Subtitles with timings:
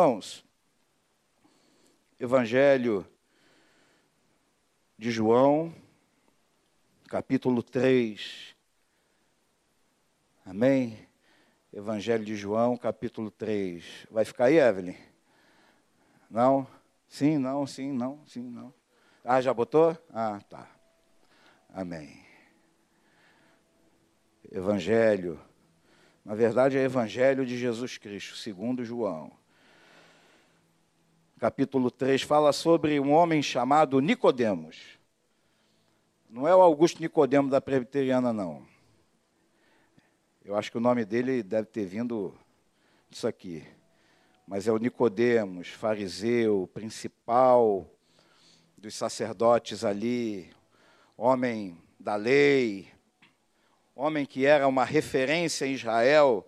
[0.00, 0.42] Irmãos,
[2.18, 3.06] Evangelho
[4.96, 5.74] de João,
[7.06, 8.56] capítulo 3.
[10.46, 11.06] Amém?
[11.70, 14.06] Evangelho de João, capítulo 3.
[14.10, 14.96] Vai ficar aí, Evelyn?
[16.30, 16.66] Não?
[17.06, 18.72] Sim, não, sim, não, sim, não.
[19.22, 19.94] Ah, já botou?
[20.08, 20.66] Ah, tá.
[21.68, 22.24] Amém.
[24.50, 25.38] Evangelho.
[26.24, 29.38] Na verdade, é Evangelho de Jesus Cristo, segundo João.
[31.40, 34.98] Capítulo 3 fala sobre um homem chamado Nicodemos.
[36.28, 38.62] Não é o Augusto Nicodemo da Presbiteriana, não.
[40.44, 42.34] Eu acho que o nome dele deve ter vindo
[43.08, 43.66] disso aqui.
[44.46, 47.90] Mas é o Nicodemos, fariseu, principal
[48.76, 50.50] dos sacerdotes ali,
[51.16, 52.86] homem da lei,
[53.96, 56.46] homem que era uma referência em Israel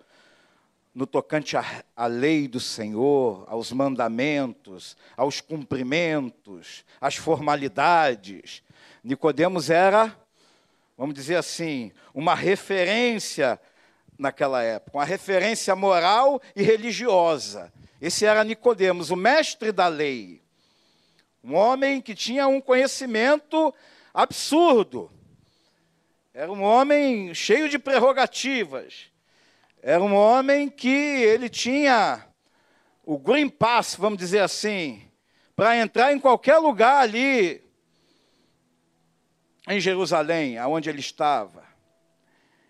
[0.94, 8.62] no tocante à, lei do Senhor, aos mandamentos, aos cumprimentos, às formalidades,
[9.02, 10.16] Nicodemos era,
[10.96, 13.58] vamos dizer assim, uma referência
[14.18, 17.72] naquela época, uma referência moral e religiosa.
[18.00, 20.42] Esse era Nicodemos, o mestre da lei.
[21.42, 23.74] Um homem que tinha um conhecimento
[24.14, 25.10] absurdo.
[26.32, 29.11] Era um homem cheio de prerrogativas.
[29.84, 32.24] Era um homem que ele tinha
[33.04, 35.02] o green pass, vamos dizer assim,
[35.56, 37.60] para entrar em qualquer lugar ali
[39.66, 41.64] em Jerusalém, aonde ele estava.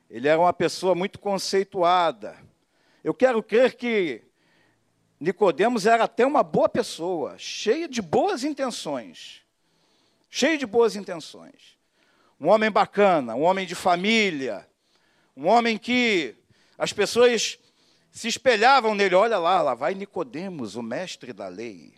[0.08, 2.34] Ele era uma pessoa muito conceituada.
[3.04, 4.22] Eu quero crer que
[5.20, 9.42] Nicodemos era até uma boa pessoa, cheia de boas intenções.
[10.30, 11.76] Cheio de boas intenções.
[12.40, 14.66] Um homem bacana, um homem de família,
[15.36, 16.36] um homem que
[16.82, 17.60] as pessoas
[18.10, 19.14] se espelhavam nele.
[19.14, 21.94] Olha lá, lá vai Nicodemos, o mestre da lei.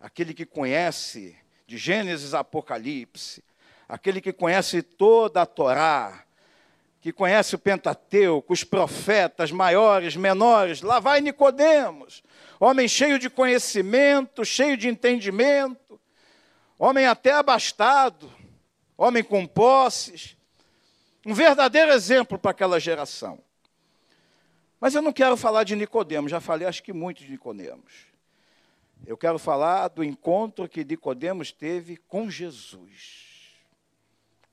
[0.00, 3.40] Aquele que conhece de Gênesis a Apocalipse,
[3.88, 6.24] aquele que conhece toda a Torá,
[7.00, 12.24] que conhece o Pentateuco, os profetas maiores, menores, lá vai Nicodemos,
[12.58, 16.00] homem cheio de conhecimento, cheio de entendimento,
[16.76, 18.28] homem até abastado,
[18.96, 20.36] homem com posses,
[21.24, 23.46] um verdadeiro exemplo para aquela geração.
[24.80, 28.06] Mas eu não quero falar de Nicodemos, já falei acho que muito de Nicodemos.
[29.06, 33.28] Eu quero falar do encontro que Nicodemos teve com Jesus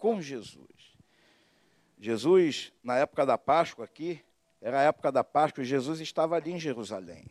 [0.05, 0.69] com Jesus.
[1.97, 4.23] Jesus, na época da Páscoa aqui,
[4.61, 7.25] era a época da Páscoa, e Jesus estava ali em Jerusalém.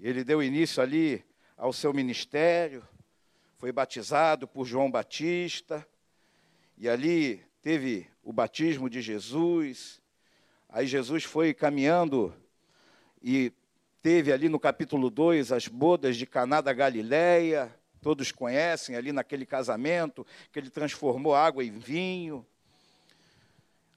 [0.00, 1.22] Ele deu início ali
[1.54, 2.82] ao seu ministério,
[3.58, 5.86] foi batizado por João Batista,
[6.78, 10.00] e ali teve o batismo de Jesus.
[10.68, 12.34] Aí Jesus foi caminhando
[13.22, 13.52] e
[14.02, 17.72] teve ali no capítulo 2 as bodas de Caná da Galileia
[18.06, 22.46] todos conhecem ali naquele casamento, que ele transformou água em vinho.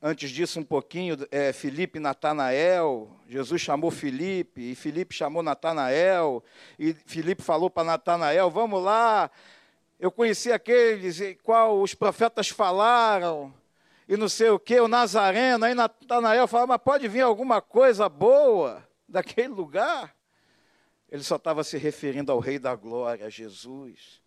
[0.02, 1.54] Antes disso, um pouquinho, é,
[1.98, 6.44] e Natanael, Jesus chamou Filipe, e Filipe chamou Natanael,
[6.80, 9.30] e Filipe falou para Natanael, vamos lá,
[10.00, 13.54] eu conheci aqueles, qual os profetas falaram,
[14.10, 18.10] e não sei o que, o Nazareno, aí Natanael falou, mas pode vir alguma coisa
[18.10, 20.16] boa daquele lugar?
[21.08, 24.20] Ele só estava se referindo ao Rei da Glória, Jesus.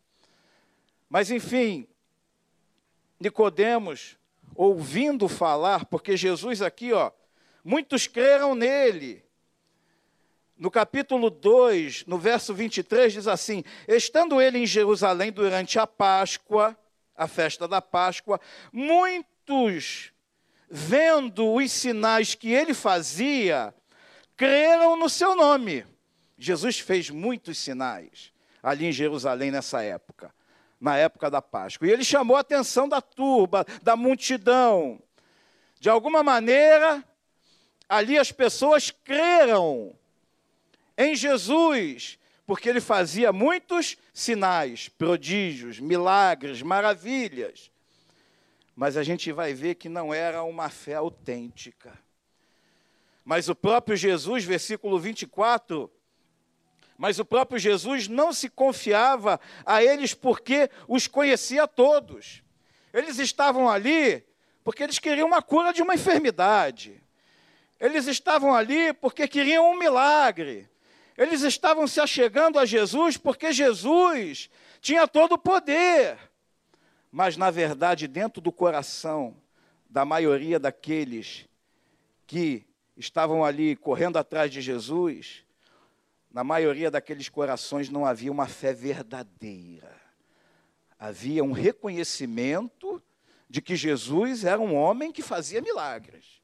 [1.10, 1.88] Mas enfim,
[3.18, 4.16] Nicodemos,
[4.54, 7.10] ouvindo falar, porque Jesus aqui, ó,
[7.64, 9.24] muitos creram nele.
[10.56, 16.78] No capítulo 2, no verso 23, diz assim: Estando ele em Jerusalém durante a Páscoa,
[17.16, 18.40] a festa da Páscoa,
[18.72, 19.31] muitos,
[20.68, 23.74] vendo os sinais que ele fazia,
[24.36, 25.86] creram no seu nome.
[26.38, 28.32] Jesus fez muitos sinais
[28.62, 30.32] ali em Jerusalém nessa época,
[30.80, 31.88] na época da Páscoa.
[31.88, 35.02] E ele chamou a atenção da turba, da multidão.
[35.80, 37.04] De alguma maneira,
[37.88, 39.94] ali as pessoas creram
[40.96, 47.71] em Jesus, porque ele fazia muitos sinais, prodígios, milagres, maravilhas.
[48.74, 51.98] Mas a gente vai ver que não era uma fé autêntica.
[53.24, 55.90] Mas o próprio Jesus, versículo 24,
[56.96, 62.42] mas o próprio Jesus não se confiava a eles porque os conhecia todos.
[62.92, 64.24] Eles estavam ali
[64.64, 67.02] porque eles queriam uma cura de uma enfermidade.
[67.80, 70.68] Eles estavam ali porque queriam um milagre.
[71.16, 74.48] Eles estavam se achegando a Jesus porque Jesus
[74.80, 76.16] tinha todo o poder.
[77.12, 79.36] Mas, na verdade, dentro do coração
[79.88, 81.46] da maioria daqueles
[82.26, 82.64] que
[82.96, 85.44] estavam ali correndo atrás de Jesus,
[86.32, 89.94] na maioria daqueles corações não havia uma fé verdadeira.
[90.98, 93.02] Havia um reconhecimento
[93.46, 96.40] de que Jesus era um homem que fazia milagres.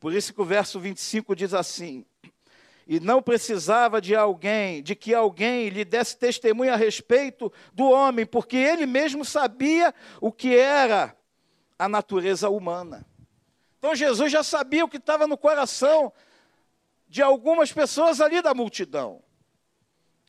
[0.00, 2.04] Por isso que o verso 25 diz assim:
[2.86, 8.26] E não precisava de alguém, de que alguém lhe desse testemunho a respeito do homem,
[8.26, 11.16] porque ele mesmo sabia o que era
[11.78, 13.06] a natureza humana.
[13.78, 16.12] Então Jesus já sabia o que estava no coração
[17.08, 19.22] de algumas pessoas ali da multidão,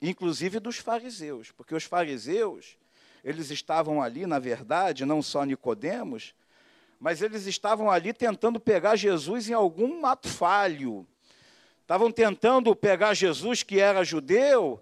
[0.02, 2.78] inclusive dos fariseus, porque os fariseus,
[3.24, 6.34] eles estavam ali, na verdade, não só Nicodemos,
[7.00, 11.08] mas eles estavam ali tentando pegar Jesus em algum ato falho.
[11.84, 14.82] Estavam tentando pegar Jesus, que era judeu,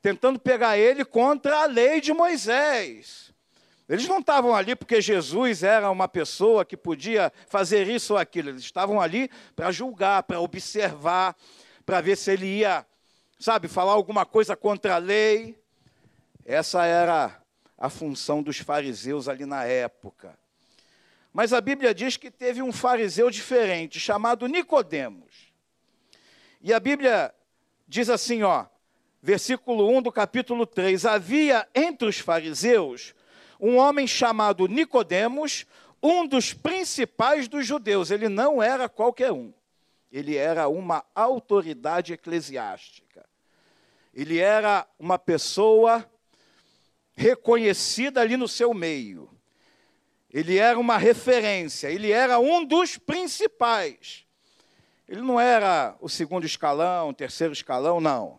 [0.00, 3.30] tentando pegar ele contra a lei de Moisés.
[3.86, 8.48] Eles não estavam ali porque Jesus era uma pessoa que podia fazer isso ou aquilo.
[8.48, 11.36] Eles estavam ali para julgar, para observar,
[11.84, 12.86] para ver se ele ia,
[13.38, 15.58] sabe, falar alguma coisa contra a lei.
[16.42, 17.38] Essa era
[17.76, 20.38] a função dos fariseus ali na época.
[21.34, 25.47] Mas a Bíblia diz que teve um fariseu diferente, chamado Nicodemos.
[26.60, 27.32] E a Bíblia
[27.86, 28.66] diz assim, ó,
[29.22, 33.14] versículo 1 do capítulo 3: Havia entre os fariseus
[33.60, 35.66] um homem chamado Nicodemos,
[36.02, 38.10] um dos principais dos judeus.
[38.10, 39.52] Ele não era qualquer um.
[40.10, 43.26] Ele era uma autoridade eclesiástica.
[44.14, 46.08] Ele era uma pessoa
[47.14, 49.28] reconhecida ali no seu meio.
[50.32, 54.27] Ele era uma referência, ele era um dos principais.
[55.08, 58.38] Ele não era o segundo escalão, o terceiro escalão, não.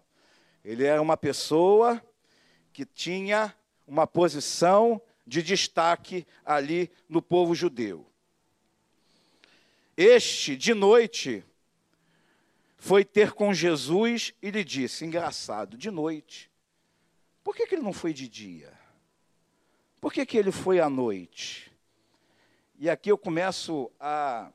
[0.63, 2.01] Ele era uma pessoa
[2.71, 3.55] que tinha
[3.87, 8.05] uma posição de destaque ali no povo judeu.
[9.97, 11.43] Este, de noite,
[12.77, 16.49] foi ter com Jesus e lhe disse: engraçado, de noite.
[17.43, 18.71] Por que, que ele não foi de dia?
[19.99, 21.71] Por que, que ele foi à noite?
[22.77, 24.51] E aqui eu começo a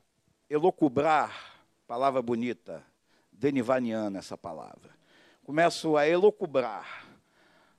[0.49, 1.54] elocubrar,
[1.87, 2.83] palavra bonita,
[3.31, 4.95] denivaniana essa palavra.
[5.43, 7.05] Começo a elocubrar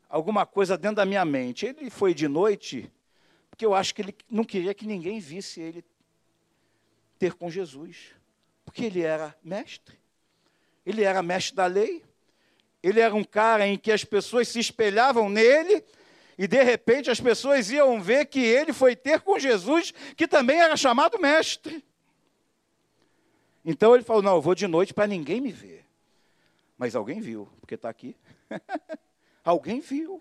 [0.08, 1.66] alguma coisa dentro da minha mente.
[1.66, 2.90] Ele foi de noite,
[3.50, 5.84] porque eu acho que ele não queria que ninguém visse ele
[7.18, 8.12] ter com Jesus.
[8.64, 9.98] Porque ele era mestre.
[10.84, 12.04] Ele era mestre da lei.
[12.82, 15.84] Ele era um cara em que as pessoas se espelhavam nele.
[16.38, 20.60] E de repente as pessoas iam ver que ele foi ter com Jesus, que também
[20.60, 21.82] era chamado mestre.
[23.66, 25.84] Então ele falou: Não, eu vou de noite para ninguém me ver.
[26.78, 28.16] Mas alguém viu, porque está aqui.
[29.42, 30.20] Alguém viu.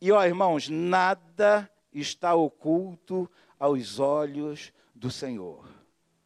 [0.00, 5.68] E ó, irmãos, nada está oculto aos olhos do Senhor.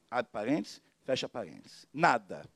[0.08, 1.84] Abre parênteses, fecha parênteses.
[1.92, 2.48] Nada.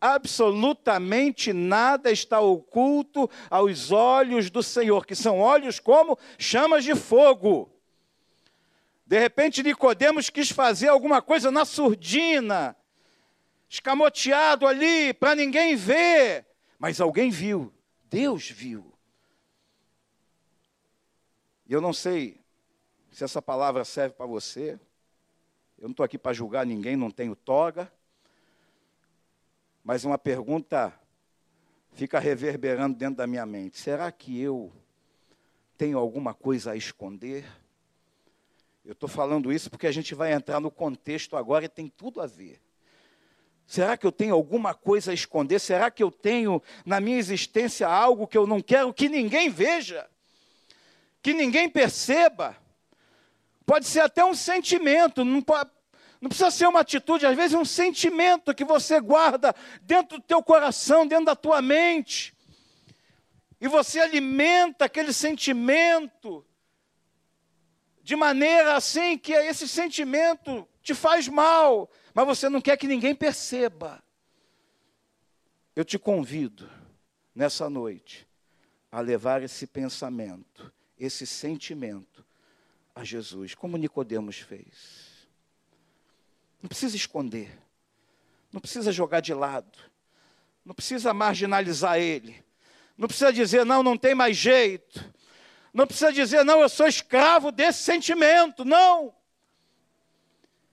[0.00, 7.70] Absolutamente nada está oculto aos olhos do Senhor, que são olhos como chamas de fogo.
[9.10, 12.76] De repente, Nicodemos quis fazer alguma coisa na surdina,
[13.68, 16.46] escamoteado ali, para ninguém ver,
[16.78, 17.74] mas alguém viu.
[18.04, 18.94] Deus viu.
[21.66, 22.40] E eu não sei
[23.10, 24.78] se essa palavra serve para você.
[25.76, 27.92] Eu não estou aqui para julgar ninguém, não tenho toga.
[29.82, 30.94] Mas uma pergunta
[31.94, 34.72] fica reverberando dentro da minha mente: será que eu
[35.76, 37.44] tenho alguma coisa a esconder?
[38.84, 42.20] Eu estou falando isso porque a gente vai entrar no contexto agora e tem tudo
[42.20, 42.60] a ver.
[43.66, 45.60] Será que eu tenho alguma coisa a esconder?
[45.60, 50.08] Será que eu tenho na minha existência algo que eu não quero que ninguém veja?
[51.22, 52.56] Que ninguém perceba?
[53.64, 55.70] Pode ser até um sentimento, não, pode,
[56.20, 60.24] não precisa ser uma atitude, às vezes é um sentimento que você guarda dentro do
[60.24, 62.34] teu coração, dentro da tua mente.
[63.60, 66.44] E você alimenta aquele sentimento
[68.10, 73.14] de maneira assim que esse sentimento te faz mal, mas você não quer que ninguém
[73.14, 74.02] perceba.
[75.76, 76.68] Eu te convido
[77.32, 78.26] nessa noite
[78.90, 82.26] a levar esse pensamento, esse sentimento
[82.96, 85.28] a Jesus, como Nicodemos fez.
[86.60, 87.56] Não precisa esconder.
[88.52, 89.78] Não precisa jogar de lado.
[90.64, 92.44] Não precisa marginalizar ele.
[92.98, 95.00] Não precisa dizer não, não tem mais jeito.
[95.72, 98.64] Não precisa dizer não, eu sou escravo desse sentimento.
[98.64, 99.14] Não.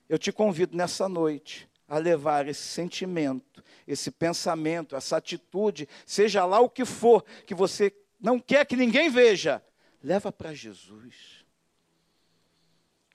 [0.08, 6.60] Eu te convido nessa noite a levar esse sentimento, esse pensamento, essa atitude, seja lá
[6.60, 9.62] o que for, que você não quer que ninguém veja,
[10.02, 11.44] leva para Jesus.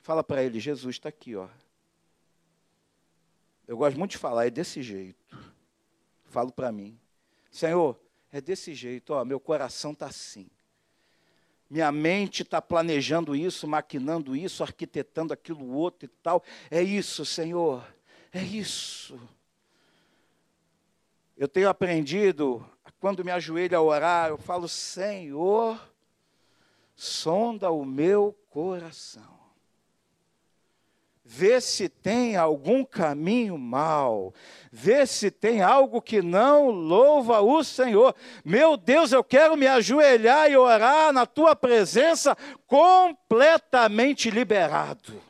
[0.01, 1.47] Fala para ele, Jesus está aqui, ó.
[3.67, 5.37] Eu gosto muito de falar, é desse jeito.
[6.25, 6.99] Falo para mim.
[7.51, 7.99] Senhor,
[8.31, 10.49] é desse jeito, ó, meu coração está assim.
[11.73, 16.43] Minha mente está planejando isso, maquinando isso, arquitetando aquilo outro e tal.
[16.69, 17.83] É isso, Senhor,
[18.31, 19.19] é isso.
[21.35, 22.63] Eu tenho aprendido,
[22.99, 25.81] quando me ajoelho a orar, eu falo, Senhor,
[26.95, 29.42] sonda o meu coração
[31.25, 34.33] vê se tem algum caminho mal,
[34.71, 38.13] vê se tem algo que não louva o Senhor.
[38.43, 42.35] Meu Deus, eu quero me ajoelhar e orar na tua presença
[42.67, 45.21] completamente liberado.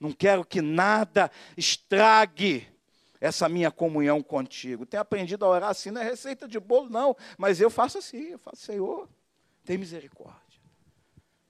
[0.00, 2.66] Não quero que nada estrague
[3.20, 4.86] essa minha comunhão contigo.
[4.86, 8.28] Tenho aprendido a orar assim, não é receita de bolo, não, mas eu faço assim,
[8.28, 9.08] eu faço, Senhor,
[9.64, 10.38] tem misericórdia.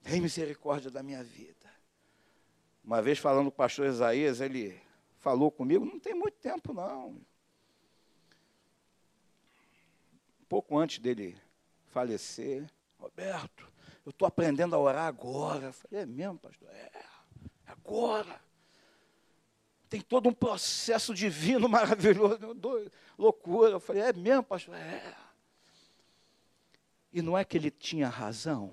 [0.03, 1.58] Tem misericórdia da minha vida.
[2.89, 4.81] Uma vez falando com o pastor Isaías, ele
[5.19, 7.21] falou comigo, não tem muito tempo não.
[10.49, 11.39] Pouco antes dele
[11.89, 12.67] falecer,
[12.97, 13.71] Roberto,
[14.03, 15.67] eu estou aprendendo a orar agora.
[15.67, 16.67] Eu falei, é mesmo, pastor?
[16.71, 17.05] É,
[17.67, 18.41] agora.
[19.87, 22.39] Tem todo um processo divino maravilhoso.
[23.15, 23.73] Loucura.
[23.73, 24.73] Eu falei, é mesmo, pastor?
[24.73, 25.15] É.
[27.13, 28.71] E não é que ele tinha razão.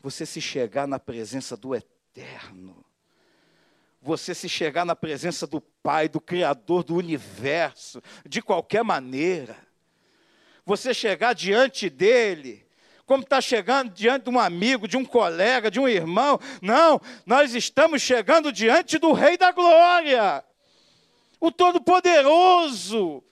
[0.00, 2.84] Você se chegar na presença do Eterno, eterno.
[4.02, 9.56] Você se chegar na presença do Pai, do Criador do universo, de qualquer maneira.
[10.64, 12.66] Você chegar diante dele,
[13.04, 16.38] como está chegando diante de um amigo, de um colega, de um irmão.
[16.62, 20.44] Não, nós estamos chegando diante do Rei da Glória,
[21.38, 23.22] o Todo-Poderoso,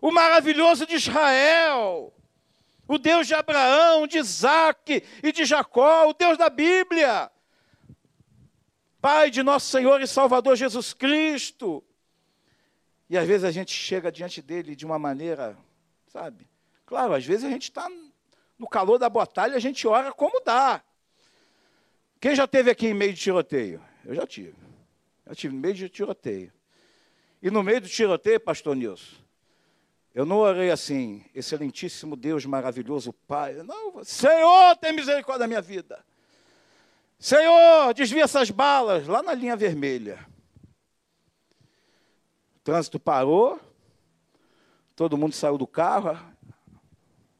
[0.00, 2.14] o maravilhoso de Israel,
[2.88, 7.30] o Deus de Abraão, de Isaac e de Jacó, o Deus da Bíblia.
[9.04, 11.84] Pai de nosso Senhor e Salvador Jesus Cristo.
[13.06, 15.58] E às vezes a gente chega diante dele de uma maneira,
[16.06, 16.48] sabe?
[16.86, 17.86] Claro, às vezes a gente está
[18.58, 20.82] no calor da batalha, a gente ora como dá.
[22.18, 23.78] Quem já teve aqui em meio de tiroteio?
[24.06, 24.54] Eu já tive.
[25.26, 26.50] Eu tive no meio de tiroteio.
[27.42, 29.16] E no meio do tiroteio, pastor Nilson,
[30.14, 33.52] eu não orei assim, excelentíssimo Deus maravilhoso Pai.
[33.64, 36.02] Não, Senhor, tem misericórdia da minha vida.
[37.18, 40.26] Senhor, desvia essas balas lá na linha vermelha.
[42.56, 43.60] O trânsito parou,
[44.94, 46.18] todo mundo saiu do carro,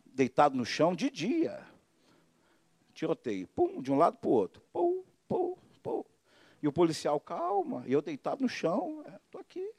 [0.06, 1.60] deitado no chão de dia.
[2.94, 4.62] Tiroteio, pum, de um lado para o outro.
[4.72, 6.04] Pum, pum, pum.
[6.62, 9.70] E o policial, calma, e eu deitado no chão, estou é, aqui.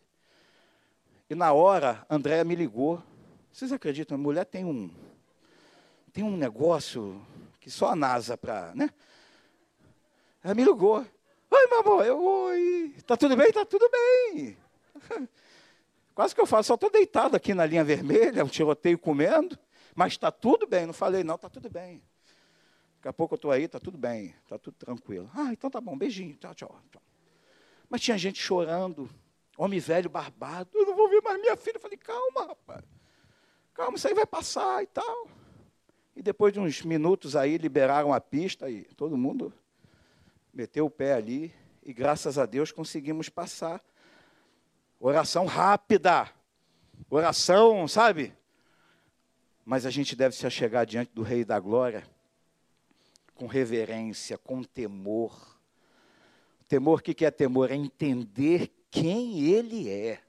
[1.30, 3.02] E na hora, Andréa me ligou.
[3.52, 4.16] Vocês acreditam?
[4.16, 4.92] A mulher tem um,
[6.12, 7.20] tem um negócio
[7.60, 8.92] que só a NASA para, né?
[10.46, 11.04] Ela me ligou.
[11.50, 12.06] Oi, amor.
[12.06, 12.96] Eu, oi.
[13.08, 13.52] Tá tudo bem?
[13.52, 14.56] Tá tudo bem.
[16.14, 19.58] Quase que eu falo, só estou deitado aqui na linha vermelha, um tiroteio comendo,
[19.96, 20.86] mas está tudo bem.
[20.86, 22.00] Não falei, não, está tudo bem.
[22.98, 25.28] Daqui a pouco eu estou aí, está tudo bem, está tudo tranquilo.
[25.34, 27.02] Ah, então tá bom, beijinho, tchau, tchau, tchau.
[27.90, 29.10] Mas tinha gente chorando,
[29.58, 30.70] homem velho, barbado.
[30.76, 31.78] Eu não vou ver mais minha filha.
[31.78, 32.84] Eu falei, calma, rapaz.
[33.74, 35.28] Calma, isso aí vai passar e tal.
[36.16, 39.52] E depois de uns minutos aí, liberaram a pista e todo mundo
[40.56, 43.84] meteu o pé ali e graças a Deus conseguimos passar.
[44.98, 46.32] Oração rápida,
[47.10, 48.34] oração, sabe?
[49.66, 52.08] Mas a gente deve se achegar diante do Rei da Glória
[53.36, 55.60] com reverência, com temor.
[56.70, 57.70] Temor, o que é temor?
[57.70, 60.22] É entender quem Ele é.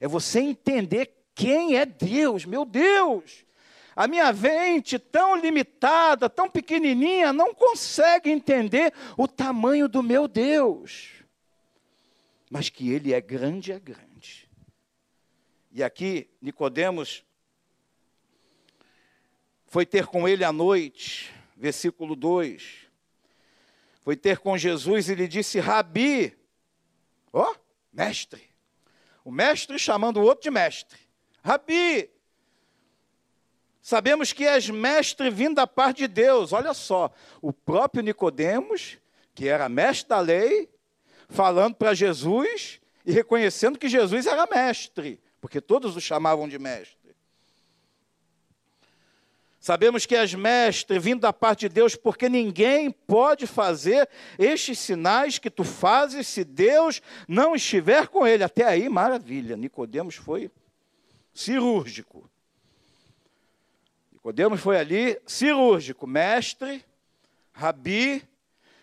[0.00, 3.46] É você entender quem é Deus, meu Deus.
[3.94, 11.10] A minha mente, tão limitada, tão pequenininha, não consegue entender o tamanho do meu Deus.
[12.50, 14.48] Mas que ele é grande, é grande.
[15.70, 17.24] E aqui, Nicodemos
[19.66, 22.82] foi ter com ele à noite, versículo 2.
[24.02, 26.36] Foi ter com Jesus e lhe disse: Rabi,
[27.32, 27.56] ó, oh,
[27.90, 28.50] mestre.
[29.24, 30.98] O mestre chamando o outro de mestre.
[31.42, 32.10] Rabi,
[33.82, 36.52] Sabemos que és mestre vindo da parte de Deus.
[36.52, 38.96] Olha só, o próprio Nicodemos,
[39.34, 40.70] que era mestre da lei,
[41.28, 46.96] falando para Jesus e reconhecendo que Jesus era mestre, porque todos o chamavam de mestre.
[49.58, 54.08] Sabemos que és mestre vindo da parte de Deus, porque ninguém pode fazer
[54.38, 58.42] estes sinais que tu fazes se Deus não estiver com ele.
[58.42, 59.56] Até aí, maravilha.
[59.56, 60.50] Nicodemos foi
[61.32, 62.28] cirúrgico.
[64.22, 66.84] Nicodemos foi ali cirúrgico, mestre,
[67.52, 68.22] rabi,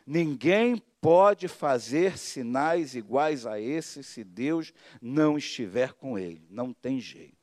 [0.06, 6.46] ninguém pode fazer sinais iguais a esse se Deus não estiver com ele.
[6.50, 7.38] Não tem jeito.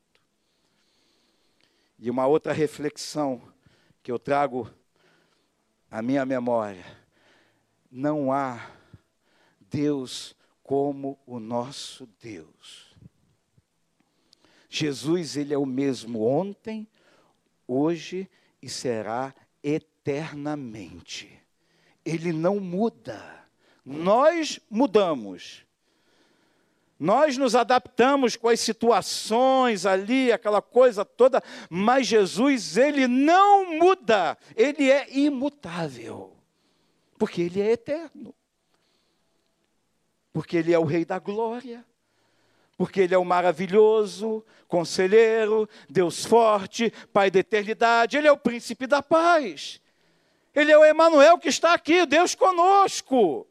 [1.97, 3.41] E uma outra reflexão
[4.03, 4.71] que eu trago
[5.89, 6.85] à minha memória:
[7.91, 8.69] não há
[9.59, 12.95] Deus como o nosso Deus.
[14.69, 16.87] Jesus, ele é o mesmo ontem,
[17.67, 18.29] hoje
[18.61, 19.33] e será
[19.63, 21.29] eternamente.
[22.05, 23.45] Ele não muda.
[23.85, 25.65] Nós mudamos.
[26.99, 34.35] Nós nos adaptamos com as situações ali, aquela coisa toda, mas Jesus, ele não muda,
[34.55, 36.35] ele é imutável,
[37.19, 38.33] porque ele é eterno,
[40.33, 41.85] porque ele é o Rei da Glória,
[42.77, 48.85] porque ele é o maravilhoso, conselheiro, Deus forte, Pai da eternidade, ele é o príncipe
[48.85, 49.81] da paz,
[50.53, 53.47] ele é o Emanuel que está aqui, Deus conosco.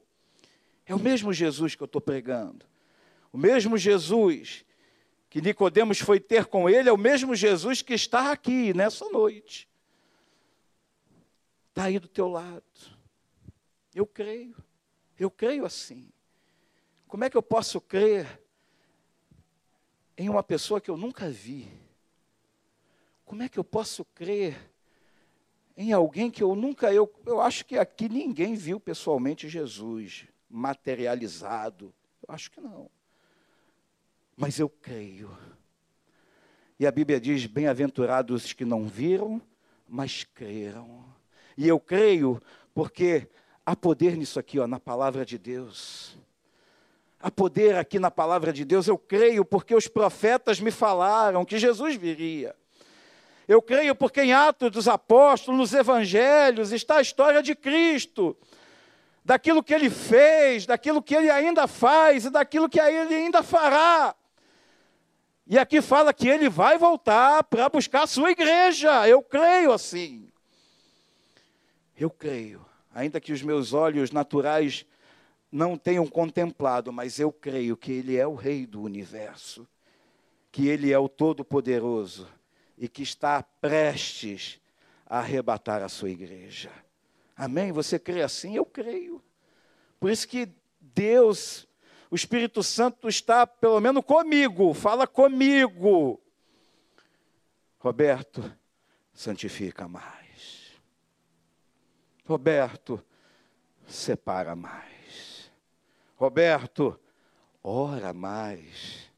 [0.87, 2.65] É o mesmo Jesus que eu estou pregando.
[3.33, 4.65] O mesmo Jesus
[5.29, 9.69] que Nicodemos foi ter com ele é o mesmo Jesus que está aqui nessa noite.
[11.69, 12.63] Está aí do teu lado.
[13.95, 14.57] Eu creio.
[15.19, 16.09] Eu creio assim.
[17.07, 18.41] Como é que eu posso crer
[20.17, 21.69] em uma pessoa que eu nunca vi?
[23.25, 24.57] Como é que eu posso crer
[25.77, 31.93] em alguém que eu nunca eu eu acho que aqui ninguém viu pessoalmente Jesus materializado.
[32.27, 32.91] Eu acho que não
[34.37, 35.37] mas eu creio.
[36.79, 39.41] E a Bíblia diz: bem-aventurados os que não viram,
[39.89, 41.05] mas creram.
[41.57, 42.41] E eu creio
[42.75, 43.29] porque
[43.65, 46.19] há poder nisso aqui, ó, na palavra de Deus.
[47.21, 48.87] Há poder aqui na palavra de Deus.
[48.87, 52.55] Eu creio porque os profetas me falaram que Jesus viria.
[53.49, 58.37] Eu creio porque em Atos dos Apóstolos, nos Evangelhos, está a história de Cristo,
[59.25, 64.15] daquilo que ele fez, daquilo que ele ainda faz e daquilo que ele ainda fará.
[65.47, 69.09] E aqui fala que ele vai voltar para buscar a sua igreja.
[69.09, 70.29] Eu creio assim.
[71.97, 72.67] Eu creio.
[72.93, 74.85] Ainda que os meus olhos naturais
[75.51, 79.67] não tenham contemplado, mas eu creio que ele é o rei do universo,
[80.51, 82.29] que ele é o todo-poderoso
[82.77, 84.61] e que está prestes
[85.07, 86.71] a arrebatar a sua igreja.
[87.37, 87.73] Amém?
[87.73, 88.57] Você crê assim?
[88.57, 89.23] Eu creio.
[90.01, 90.49] Por isso que
[90.81, 91.67] Deus
[92.11, 96.21] o Espírito Santo está, pelo menos, comigo, fala comigo.
[97.79, 98.51] Roberto,
[99.13, 100.73] santifica mais.
[102.25, 103.05] Roberto,
[103.87, 104.96] separa mais.
[106.17, 106.99] Roberto,
[107.63, 109.11] ora mais.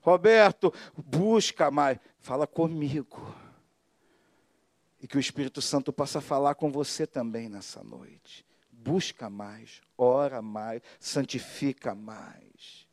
[0.00, 1.98] Roberto, busca mais.
[2.18, 3.34] Fala comigo.
[5.00, 8.48] E que o Espírito Santo possa falar com você também nessa noite
[8.88, 12.86] busca mais, ora mais, santifica mais.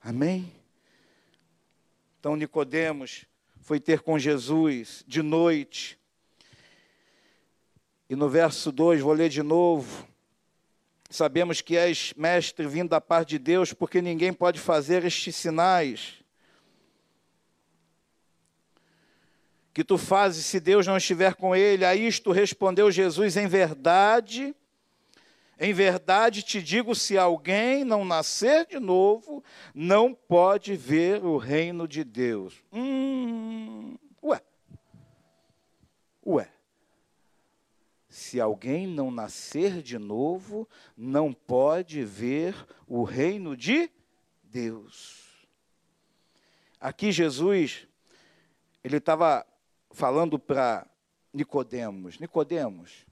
[0.00, 0.52] Amém?
[2.20, 3.24] Então Nicodemos
[3.60, 5.98] foi ter com Jesus de noite.
[8.08, 10.06] E no verso 2, vou ler de novo.
[11.12, 16.22] Sabemos que és mestre vindo da parte de Deus, porque ninguém pode fazer estes sinais
[19.72, 21.84] que tu fazes se Deus não estiver com ele?
[21.84, 24.54] A isto respondeu Jesus: em verdade,
[25.58, 29.42] em verdade te digo: se alguém não nascer de novo,
[29.74, 32.62] não pode ver o reino de Deus.
[32.72, 34.40] Hum, ué.
[36.26, 36.48] Ué.
[38.32, 40.66] Se alguém não nascer de novo,
[40.96, 43.90] não pode ver o reino de
[44.42, 45.46] Deus.
[46.80, 47.86] Aqui Jesus,
[48.82, 49.46] ele estava
[49.90, 50.86] falando para
[51.30, 53.04] Nicodemos, Nicodemos,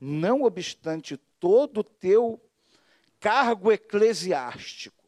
[0.00, 2.40] não obstante todo o teu
[3.18, 5.04] cargo eclesiástico,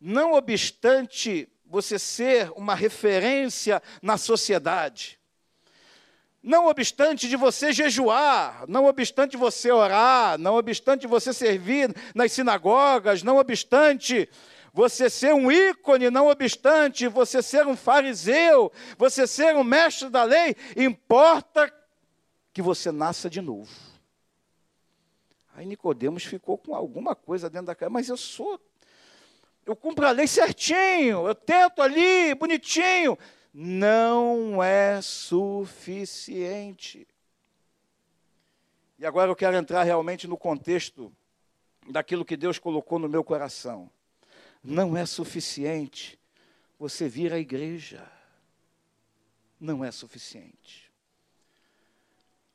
[0.00, 5.18] não obstante você ser uma referência na sociedade,
[6.42, 13.22] não obstante de você jejuar, não obstante você orar, não obstante você servir nas sinagogas,
[13.22, 14.28] não obstante
[14.72, 20.24] você ser um ícone, não obstante você ser um fariseu, você ser um mestre da
[20.24, 21.72] lei, importa
[22.52, 23.70] que você nasça de novo.
[25.54, 28.58] Aí Nicodemos ficou com alguma coisa dentro da cara, mas eu sou,
[29.64, 33.16] eu cumpro a lei certinho, eu tento ali, bonitinho.
[33.52, 37.06] Não é suficiente.
[38.98, 41.12] E agora eu quero entrar realmente no contexto
[41.90, 43.90] daquilo que Deus colocou no meu coração
[44.62, 46.18] não é suficiente
[46.78, 48.06] você vir à igreja.
[49.58, 50.90] Não é suficiente.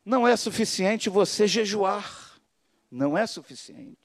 [0.06, 2.40] Não é suficiente você jejuar.
[2.90, 3.98] Não é suficiente.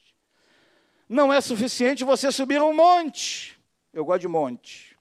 [1.09, 3.59] Não é suficiente você subir um monte.
[3.93, 4.92] Eu gosto de monte.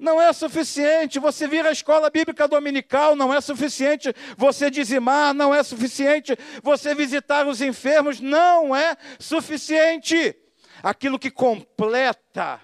[0.00, 5.54] Não é suficiente você vir à escola bíblica dominical, não é suficiente você dizimar, não
[5.54, 10.34] é suficiente você visitar os enfermos, não é suficiente.
[10.82, 12.62] Aquilo que completa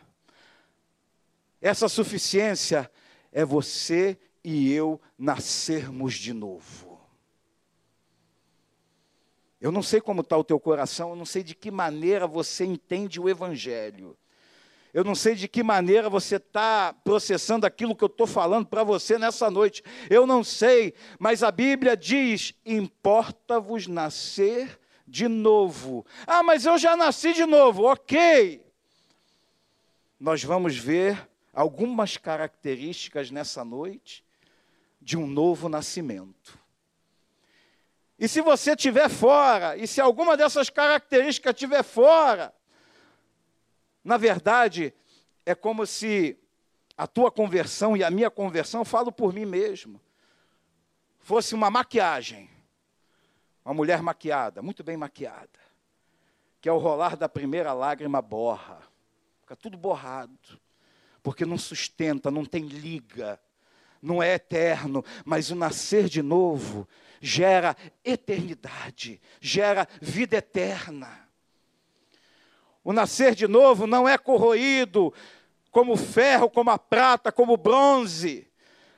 [1.61, 2.91] essa suficiência
[3.31, 6.99] é você e eu nascermos de novo.
[9.61, 12.65] Eu não sei como está o teu coração, eu não sei de que maneira você
[12.65, 14.17] entende o Evangelho.
[14.97, 18.83] Eu não sei de que maneira você está processando aquilo que eu estou falando para
[18.83, 19.83] você nessa noite.
[20.09, 26.07] Eu não sei, mas a Bíblia diz: importa-vos nascer de novo.
[26.27, 28.65] Ah, mas eu já nasci de novo, ok.
[30.19, 34.25] Nós vamos ver algumas características nessa noite
[34.99, 36.59] de um novo nascimento.
[38.19, 42.56] E se você estiver fora, e se alguma dessas características estiver fora,
[44.07, 44.95] na verdade,
[45.45, 46.39] é como se
[46.97, 50.01] a tua conversão e a minha conversão, falo por mim mesmo,
[51.19, 52.49] fosse uma maquiagem.
[53.65, 55.59] Uma mulher maquiada, muito bem maquiada,
[56.61, 58.81] que ao rolar da primeira lágrima borra,
[59.41, 60.61] fica tudo borrado,
[61.21, 63.41] porque não sustenta, não tem liga,
[64.01, 66.87] não é eterno, mas o nascer de novo
[67.21, 71.26] gera eternidade, gera vida eterna.
[72.87, 75.13] O nascer de novo não é corroído
[75.73, 78.49] como ferro, como a prata, como o bronze.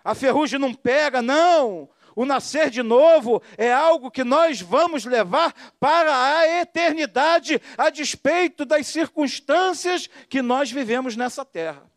[0.04, 1.88] A ferrugem não pega, não.
[2.14, 8.66] O nascer de novo é algo que nós vamos levar para a eternidade, a despeito
[8.66, 11.90] das circunstâncias que nós vivemos nessa terra.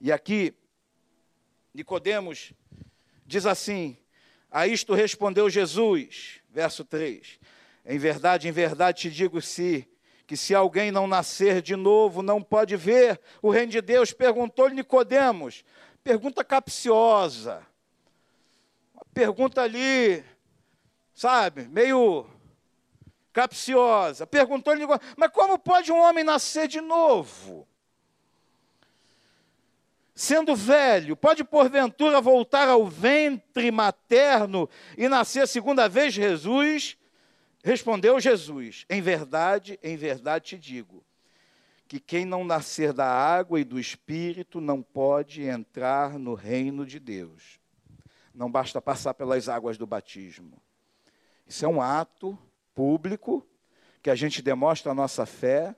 [0.00, 0.54] E aqui,
[1.74, 2.54] Nicodemos
[3.26, 3.94] diz assim:
[4.50, 7.38] A isto respondeu Jesus, verso 3.
[7.84, 9.86] Em verdade, em verdade te digo se
[10.30, 14.12] que se alguém não nascer de novo, não pode ver o reino de Deus.
[14.12, 15.64] Perguntou-lhe Nicodemos,
[16.04, 17.66] pergunta capciosa,
[19.12, 20.24] pergunta ali,
[21.12, 22.28] sabe, meio
[23.32, 24.24] capciosa.
[24.24, 24.84] Perguntou-lhe,
[25.16, 27.66] mas como pode um homem nascer de novo?
[30.14, 36.14] Sendo velho, pode porventura voltar ao ventre materno e nascer segunda vez?
[36.14, 36.96] Jesus
[37.62, 41.04] Respondeu Jesus: Em verdade, em verdade te digo,
[41.86, 46.98] que quem não nascer da água e do espírito não pode entrar no reino de
[47.00, 47.58] Deus.
[48.32, 50.62] Não basta passar pelas águas do batismo.
[51.46, 52.38] Isso é um ato
[52.74, 53.44] público
[54.00, 55.74] que a gente demonstra a nossa fé.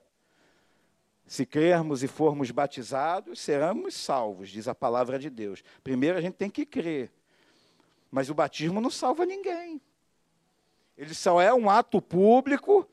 [1.25, 5.63] Se crermos e formos batizados, seremos salvos, diz a palavra de Deus.
[5.83, 7.11] Primeiro a gente tem que crer.
[8.11, 9.81] Mas o batismo não salva ninguém.
[10.97, 12.87] Ele só é um ato público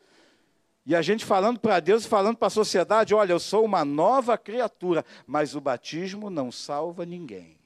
[0.87, 3.85] e a gente falando para Deus e falando para a sociedade: olha, eu sou uma
[3.85, 7.59] nova criatura, mas o batismo não salva ninguém.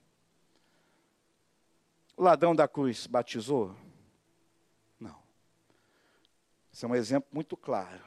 [2.16, 3.74] O ladrão da cruz batizou?
[5.00, 5.16] Não.
[6.72, 8.04] Esse é um exemplo muito claro.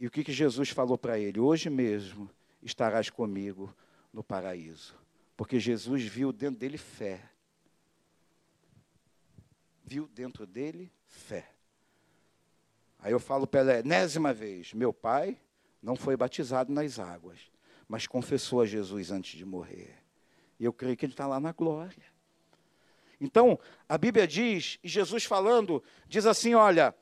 [0.00, 1.40] E o que, que Jesus falou para ele?
[1.40, 2.30] Hoje mesmo
[2.62, 3.74] estarás comigo
[4.12, 4.94] no paraíso.
[5.36, 7.22] Porque Jesus viu dentro dele fé
[9.88, 11.50] viu dentro dele fé.
[12.98, 15.40] Aí eu falo pela enésima vez: meu pai
[15.82, 17.38] não foi batizado nas águas,
[17.88, 19.96] mas confessou a Jesus antes de morrer.
[20.60, 22.04] E eu creio que ele está lá na glória.
[23.20, 26.94] Então, a Bíblia diz, e Jesus falando, diz assim: olha,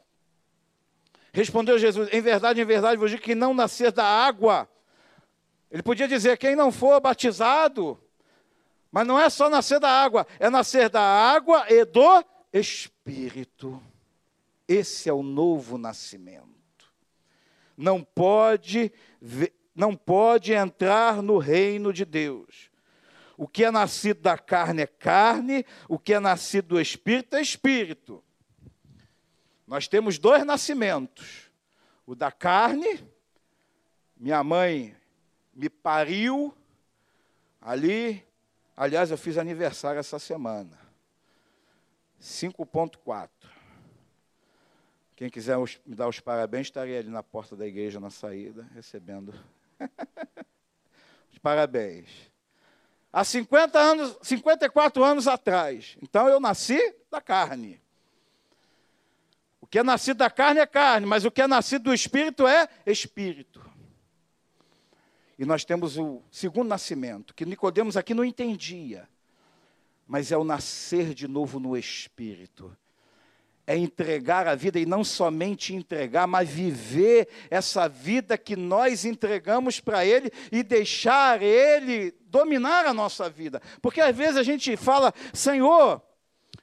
[1.32, 4.68] respondeu Jesus, em verdade, em verdade, vos digo que não nascer da água.
[5.70, 7.98] Ele podia dizer: quem não for batizado,
[8.92, 12.24] mas não é só nascer da água, é nascer da água e do
[12.58, 13.82] Espírito.
[14.68, 16.46] Esse é o novo nascimento.
[17.76, 18.92] Não pode,
[19.74, 22.70] não pode entrar no reino de Deus.
[23.36, 27.42] O que é nascido da carne é carne, o que é nascido do espírito é
[27.42, 28.24] espírito.
[29.66, 31.50] Nós temos dois nascimentos.
[32.06, 33.04] O da carne,
[34.16, 34.96] minha mãe
[35.52, 36.56] me pariu
[37.60, 38.24] ali.
[38.76, 40.85] Aliás, eu fiz aniversário essa semana.
[42.26, 43.28] 5.4.
[45.14, 49.32] Quem quiser me dar os parabéns, estarei ali na porta da igreja, na saída, recebendo
[51.32, 52.08] os parabéns.
[53.12, 55.96] Há 50 anos, 54 anos atrás.
[56.02, 57.80] Então eu nasci da carne.
[59.60, 62.46] O que é nascido da carne é carne, mas o que é nascido do espírito
[62.46, 63.64] é espírito.
[65.38, 69.08] E nós temos o segundo nascimento, que Nicodemos aqui não entendia
[70.06, 72.76] mas é o nascer de novo no espírito.
[73.66, 79.80] é entregar a vida e não somente entregar, mas viver essa vida que nós entregamos
[79.80, 83.60] para Ele e deixar Ele dominar a nossa vida.
[83.82, 86.00] Porque às vezes a gente fala, Senhor,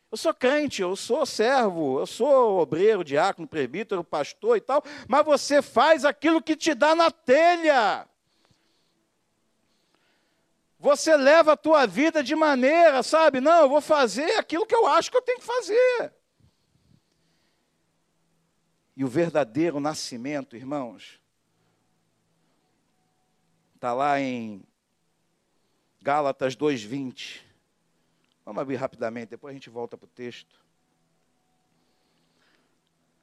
[0.09, 5.25] eu sou crente, eu sou servo, eu sou obreiro, diácono, presbítero, pastor e tal, mas
[5.25, 8.07] você faz aquilo que te dá na telha.
[10.83, 13.39] Você leva a tua vida de maneira, sabe?
[13.39, 16.13] Não, eu vou fazer aquilo que eu acho que eu tenho que fazer.
[18.93, 21.21] E o verdadeiro nascimento, irmãos,
[23.75, 24.61] está lá em
[26.01, 27.39] Gálatas 2,20.
[28.43, 30.59] Vamos abrir rapidamente, depois a gente volta para o texto.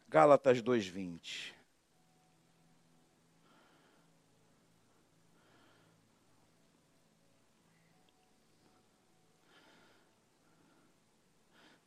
[0.08, 1.52] Gálatas 2,20.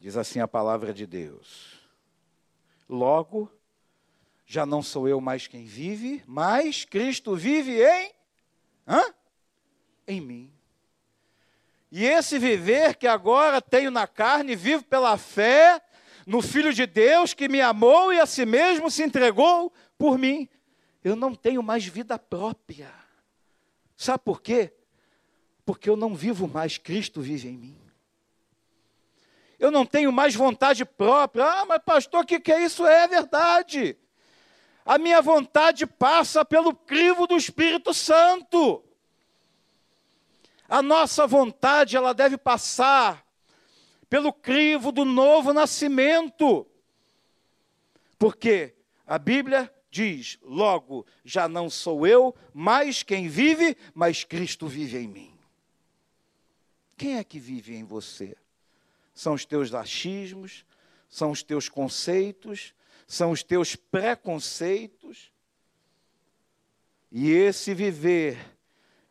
[0.04, 1.80] Diz assim a palavra de Deus.
[2.90, 3.50] Logo,
[4.46, 8.12] já não sou eu mais quem vive, mas Cristo vive em
[8.86, 9.02] hã?
[10.06, 10.52] em mim.
[11.90, 15.82] E esse viver que agora tenho na carne, vivo pela fé
[16.28, 20.50] no Filho de Deus que me amou e a si mesmo se entregou por mim.
[21.02, 22.94] Eu não tenho mais vida própria.
[23.96, 24.74] Sabe por quê?
[25.66, 27.83] Porque eu não vivo mais, Cristo vive em mim.
[29.64, 31.46] Eu não tenho mais vontade própria.
[31.46, 32.86] Ah, mas pastor, o que, que é isso?
[32.86, 33.98] É verdade.
[34.86, 38.84] A minha vontade passa pelo crivo do Espírito Santo.
[40.68, 43.26] A nossa vontade, ela deve passar
[44.10, 46.68] pelo crivo do novo nascimento.
[48.20, 48.76] Porque
[49.08, 55.08] a Bíblia diz: logo, já não sou eu mais quem vive, mas Cristo vive em
[55.08, 55.40] mim.
[56.98, 58.36] Quem é que vive em você?
[59.14, 60.66] São os teus achismos,
[61.10, 62.74] são os teus conceitos,
[63.06, 65.32] são os teus preconceitos.
[67.12, 68.40] E esse viver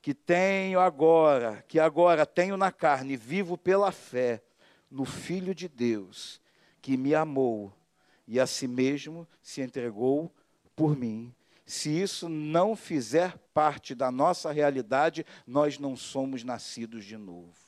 [0.01, 4.43] que tenho agora, que agora tenho na carne, vivo pela fé
[4.91, 6.41] no Filho de Deus,
[6.81, 7.73] que me amou
[8.27, 10.35] e a si mesmo se entregou
[10.75, 11.33] por mim.
[11.65, 17.62] Se isso não fizer parte da nossa realidade, nós não somos nascidos de novo.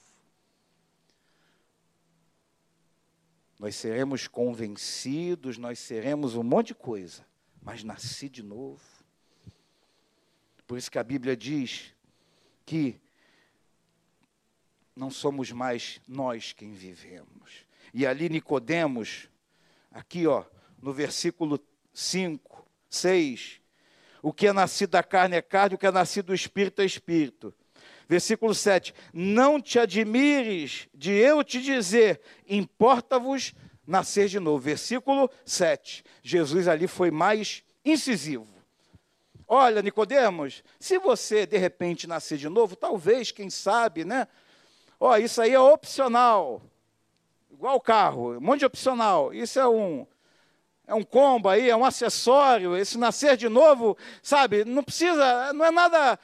[3.59, 7.25] Nós seremos convencidos, nós seremos um monte de coisa,
[7.62, 8.81] mas nasci de novo.
[10.67, 11.95] Por isso que a Bíblia diz
[12.64, 13.01] que
[14.97, 17.64] não somos mais nós quem vivemos.
[17.93, 19.29] E ali Nicodemos,
[19.90, 20.45] aqui ó,
[20.81, 21.61] no versículo
[21.93, 23.61] 5, 6,
[24.23, 26.85] o que é nascido da carne é carne, o que é nascido do espírito é
[26.85, 27.55] espírito.
[28.09, 33.55] Versículo 7: Não te admires de eu te dizer, importa-vos
[33.87, 34.59] nascer de novo.
[34.59, 36.05] Versículo 7.
[36.23, 38.49] Jesus ali foi mais incisivo.
[39.47, 44.27] Olha, Nicodemos, se você de repente nascer de novo, talvez, quem sabe, né?
[44.99, 46.62] Ó, isso aí é opcional.
[47.51, 49.33] Igual carro, um monte de opcional.
[49.35, 50.07] Isso é um
[50.87, 52.77] é um combo aí, é um acessório.
[52.77, 54.64] Esse nascer de novo, sabe?
[54.64, 56.19] Não precisa, não é nada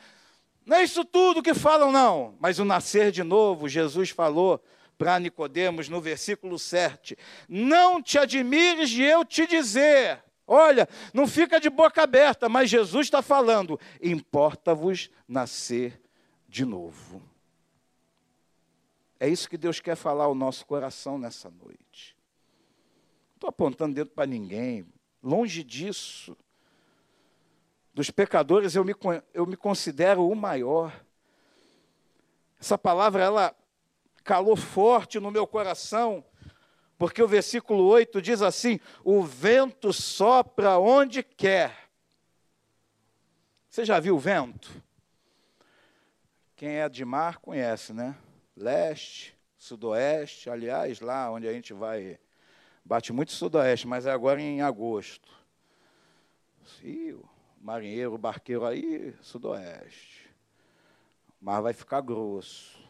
[0.64, 2.36] não é isso tudo que falam, não.
[2.38, 4.62] Mas o nascer de novo, Jesus falou
[4.98, 7.16] para Nicodemos no versículo 7.
[7.48, 10.22] Não te admires de eu te dizer.
[10.46, 13.80] Olha, não fica de boca aberta, mas Jesus está falando.
[14.02, 16.00] Importa-vos nascer
[16.48, 17.22] de novo.
[19.18, 22.16] É isso que Deus quer falar ao nosso coração nessa noite.
[23.30, 24.86] Não estou apontando dedo para ninguém,
[25.22, 26.36] longe disso
[27.92, 28.94] dos pecadores eu me,
[29.34, 30.92] eu me considero o maior.
[32.60, 33.54] Essa palavra, ela
[34.22, 36.24] calou forte no meu coração,
[36.98, 41.90] porque o versículo 8 diz assim: O vento sopra onde quer.
[43.68, 44.70] Você já viu o vento?
[46.56, 48.14] Quem é de mar conhece, né?
[48.56, 52.18] Leste, sudoeste, aliás, lá onde a gente vai,
[52.84, 55.28] bate muito sudoeste, mas é agora em agosto.
[56.80, 57.18] Sim,
[57.60, 60.30] marinheiro, barqueiro aí, sudoeste.
[61.40, 62.80] O mar vai ficar grosso.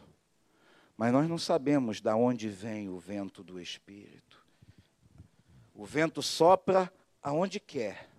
[0.95, 4.43] Mas nós não sabemos de onde vem o vento do Espírito.
[5.75, 8.09] O vento sopra aonde quer.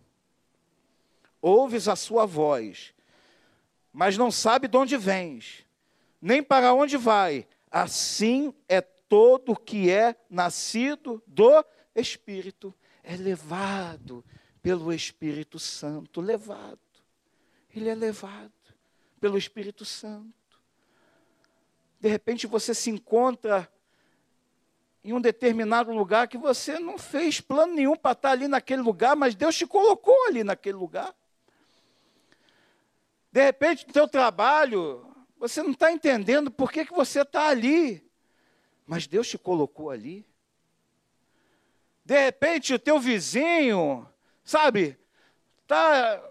[1.40, 2.94] Ouves a sua voz,
[3.92, 5.66] mas não sabe de onde vens,
[6.20, 7.46] nem para onde vai.
[7.70, 14.24] Assim é todo que é nascido do Espírito, é levado
[14.62, 16.78] pelo Espírito Santo, levado.
[17.74, 18.52] Ele é levado
[19.20, 20.32] pelo Espírito Santo.
[22.00, 23.70] De repente você se encontra
[25.04, 29.16] em um determinado lugar que você não fez plano nenhum para estar ali naquele lugar,
[29.16, 31.12] mas Deus te colocou ali naquele lugar.
[33.32, 35.06] De repente, no teu trabalho,
[35.38, 38.06] você não está entendendo por que, que você está ali,
[38.86, 40.24] mas Deus te colocou ali.
[42.04, 44.08] De repente, o teu vizinho,
[44.52, 44.98] sabe,
[45.66, 46.22] tá,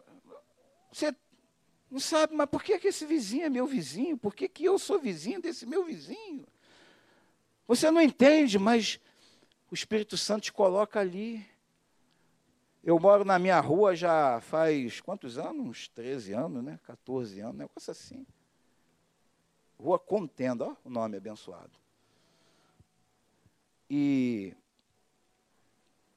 [0.92, 1.16] você
[1.90, 4.16] não sabe, mas por que, que esse vizinho é meu vizinho?
[4.16, 6.46] Por que, que eu sou vizinho desse meu vizinho?
[7.68, 9.00] Você não entende, mas
[9.72, 11.44] o Espírito Santo te coloca ali.
[12.84, 15.66] Eu moro na minha rua já faz quantos anos?
[15.66, 16.80] Uns 13 anos, né?
[16.84, 18.26] 14 anos, negócio assim.
[19.80, 21.72] Rua Contenda, ó, o nome abençoado.
[23.90, 24.56] E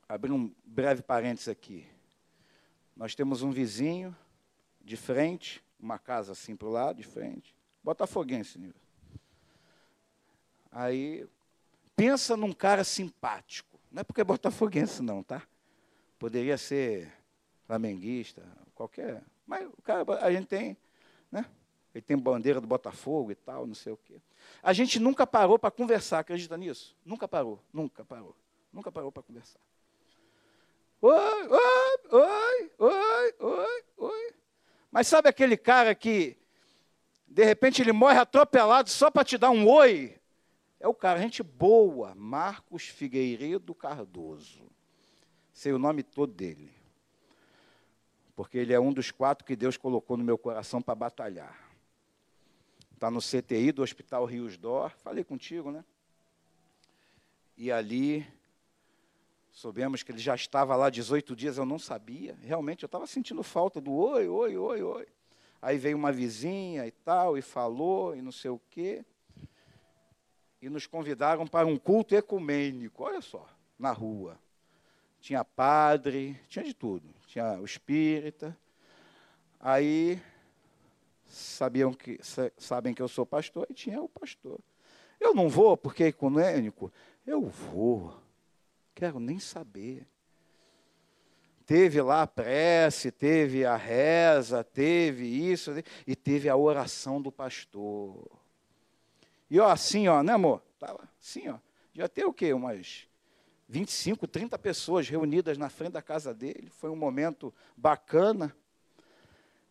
[0.06, 1.93] abrir um breve parênteses aqui.
[2.96, 4.16] Nós temos um vizinho
[4.80, 7.54] de frente, uma casa assim para o lado, de frente.
[7.82, 8.80] Botafoguense, nível.
[10.70, 11.28] Aí
[11.96, 13.78] Pensa num cara simpático.
[13.90, 15.42] Não é porque é botafoguense, não, tá?
[16.18, 17.12] Poderia ser
[17.66, 18.42] flamenguista,
[18.74, 19.22] qualquer.
[19.46, 20.76] Mas o cara, a gente tem,
[21.30, 21.46] né?
[21.94, 24.20] Ele tem bandeira do Botafogo e tal, não sei o quê.
[24.60, 26.96] A gente nunca parou para conversar, acredita nisso?
[27.04, 28.34] Nunca parou, nunca parou.
[28.72, 29.60] Nunca parou para conversar.
[31.06, 34.34] Oi, oi, oi, oi, oi.
[34.90, 36.34] Mas sabe aquele cara que,
[37.28, 40.18] de repente, ele morre atropelado só para te dar um oi?
[40.80, 44.64] É o cara, gente boa, Marcos Figueiredo Cardoso.
[45.52, 46.72] Sei o nome todo dele.
[48.34, 51.68] Porque ele é um dos quatro que Deus colocou no meu coração para batalhar.
[52.94, 54.90] Está no CTI do Hospital Rios Dor.
[55.02, 55.84] Falei contigo, né?
[57.58, 58.26] E ali
[59.54, 62.36] soubemos que ele já estava lá 18 dias, eu não sabia.
[62.42, 65.06] Realmente eu estava sentindo falta do oi, oi, oi, oi.
[65.62, 69.02] Aí veio uma vizinha e tal, e falou, e não sei o quê
[70.64, 73.46] e nos convidaram para um culto ecumênico, olha só,
[73.78, 74.40] na rua.
[75.20, 77.06] Tinha padre, tinha de tudo.
[77.26, 78.56] Tinha o espírita.
[79.60, 80.18] Aí
[81.26, 82.18] sabiam que
[82.56, 84.58] sabem que eu sou pastor e tinha o pastor.
[85.20, 86.90] Eu não vou porque é ecumênico.
[87.26, 88.18] Eu vou.
[88.94, 90.06] Quero nem saber.
[91.66, 95.72] Teve lá a prece, teve a reza, teve isso
[96.06, 98.30] e teve a oração do pastor.
[99.50, 100.62] E ó, assim, ó, né, amor?
[100.78, 101.58] Tava assim, ó.
[101.94, 102.52] Já tem o quê?
[102.52, 103.06] Umas
[103.68, 106.68] 25, 30 pessoas reunidas na frente da casa dele.
[106.70, 108.54] Foi um momento bacana.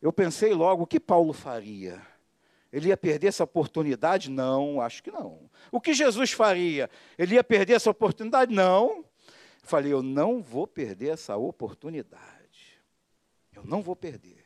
[0.01, 2.01] Eu pensei logo, o que Paulo faria?
[2.71, 4.31] Ele ia perder essa oportunidade?
[4.31, 5.47] Não, acho que não.
[5.71, 6.89] O que Jesus faria?
[7.19, 8.51] Ele ia perder essa oportunidade?
[8.51, 9.05] Não.
[9.63, 12.81] Falei, eu não vou perder essa oportunidade.
[13.55, 14.43] Eu não vou perder.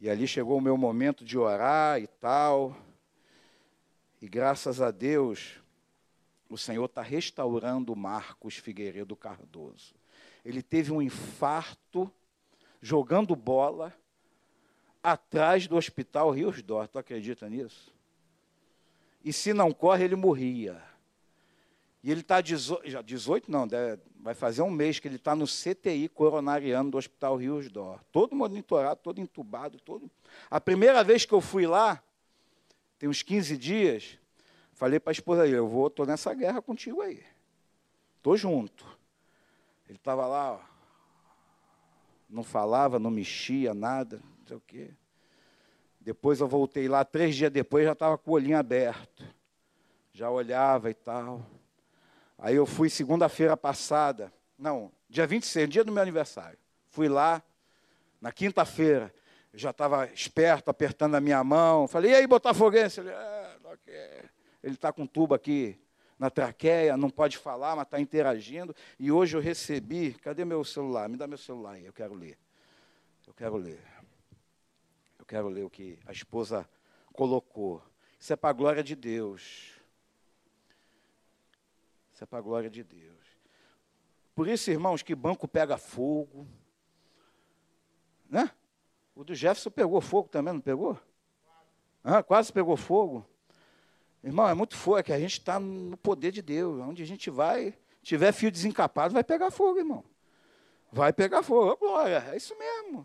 [0.00, 2.76] E ali chegou o meu momento de orar e tal.
[4.22, 5.60] E graças a Deus,
[6.48, 9.94] o Senhor está restaurando Marcos Figueiredo Cardoso.
[10.44, 12.10] Ele teve um infarto
[12.80, 13.92] jogando bola
[15.02, 16.86] atrás do hospital Rios Dor.
[16.86, 17.92] Tu acredita nisso?
[19.24, 20.80] E se não corre, ele morria.
[22.04, 23.66] E ele está 18, já 18 não,
[24.20, 27.98] vai fazer um mês que ele está no CTI coronariano do Hospital Rios Dor.
[28.12, 30.10] Todo monitorado, todo entubado, todo.
[30.50, 32.02] A primeira vez que eu fui lá,
[32.98, 34.18] tem uns 15 dias,
[34.74, 37.24] falei para a esposa dele, eu vou, estou nessa guerra contigo aí.
[38.18, 38.84] Estou junto.
[39.88, 40.60] Ele estava lá, ó,
[42.28, 44.90] não falava, não mexia, nada, não sei o quê.
[45.98, 49.24] Depois eu voltei lá, três dias depois já estava com o olhinho aberto.
[50.12, 51.63] Já olhava e tal.
[52.44, 56.58] Aí eu fui segunda-feira passada, não, dia 26, dia do meu aniversário.
[56.90, 57.42] Fui lá,
[58.20, 59.14] na quinta-feira
[59.54, 61.88] já estava esperto, apertando a minha mão.
[61.88, 63.00] Falei, e aí, Botafoguense?
[63.00, 64.24] Ele é,
[64.62, 65.80] ele está com tubo aqui
[66.18, 68.76] na traqueia, não pode falar, mas está interagindo.
[68.98, 71.08] E hoje eu recebi, cadê meu celular?
[71.08, 72.36] Me dá meu celular aí, eu quero ler.
[73.26, 73.80] Eu quero ler.
[75.18, 76.68] Eu quero ler o que a esposa
[77.10, 77.82] colocou.
[78.20, 79.73] Isso é para a glória de Deus.
[82.14, 83.26] Isso é para a glória de Deus.
[84.36, 86.46] Por isso, irmãos, que banco pega fogo.
[88.30, 88.48] Né?
[89.16, 90.96] O do Jefferson pegou fogo também, não pegou?
[92.04, 93.26] Ah, quase pegou fogo.
[94.22, 96.80] Irmão, é muito fogo, é que a gente está no poder de Deus.
[96.80, 100.04] Onde a gente vai, tiver fio desencapado, vai pegar fogo, irmão.
[100.92, 101.72] Vai pegar fogo.
[101.72, 103.04] Oh, glória, é isso mesmo.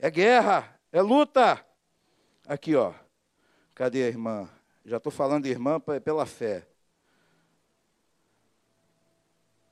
[0.00, 1.64] É guerra, é luta.
[2.44, 2.92] Aqui, ó.
[3.72, 4.50] Cadê a irmã?
[4.84, 6.66] Já estou falando de irmã pela fé.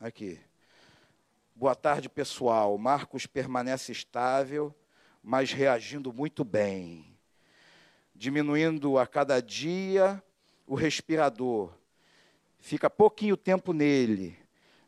[0.00, 0.38] Aqui.
[1.54, 2.76] Boa tarde, pessoal.
[2.76, 4.74] Marcos permanece estável
[5.28, 7.18] mas reagindo muito bem,
[8.14, 10.22] diminuindo a cada dia
[10.64, 11.72] o respirador.
[12.60, 14.38] fica pouquinho tempo nele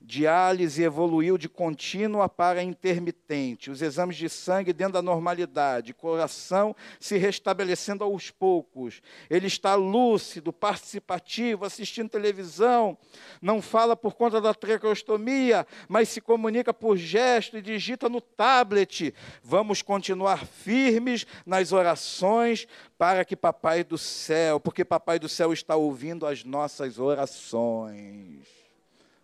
[0.08, 3.70] Diálise evoluiu de contínua para intermitente.
[3.70, 5.92] Os exames de sangue dentro da normalidade.
[5.92, 9.02] Coração se restabelecendo aos poucos.
[9.28, 12.96] Ele está lúcido, participativo, assistindo televisão.
[13.42, 19.12] Não fala por conta da traqueostomia, mas se comunica por gesto e digita no tablet.
[19.42, 25.76] Vamos continuar firmes nas orações para que Papai do céu, porque Papai do céu está
[25.76, 28.67] ouvindo as nossas orações.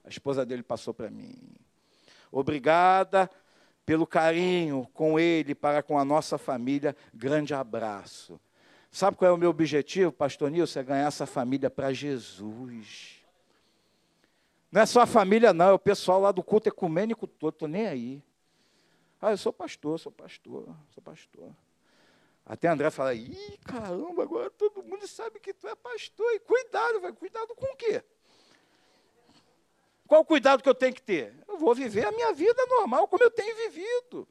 [0.04, 1.34] A esposa dele passou para mim.
[2.30, 3.30] Obrigada
[3.86, 6.96] pelo carinho com ele, para com a nossa família.
[7.12, 8.40] Grande abraço.
[8.90, 10.80] Sabe qual é o meu objetivo, pastor Nilson?
[10.80, 13.24] É ganhar essa família para Jesus.
[14.70, 17.68] Não é só a família, não, é o pessoal lá do culto ecumênico todo, estou
[17.68, 18.22] nem aí.
[19.20, 21.50] Ah, eu sou pastor, sou pastor, sou pastor.
[22.44, 26.26] Até André fala, ih, caramba, agora todo mundo sabe que tu é pastor.
[26.34, 28.04] E cuidado, vai, cuidado com o quê?
[30.06, 31.34] Qual o cuidado que eu tenho que ter?
[31.48, 34.28] Eu vou viver a minha vida normal, como eu tenho vivido.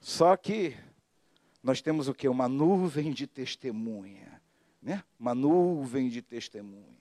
[0.00, 0.76] Só que
[1.62, 2.28] nós temos o que?
[2.28, 4.40] Uma nuvem de testemunha.
[4.80, 5.02] Né?
[5.18, 7.00] Uma nuvem de testemunha.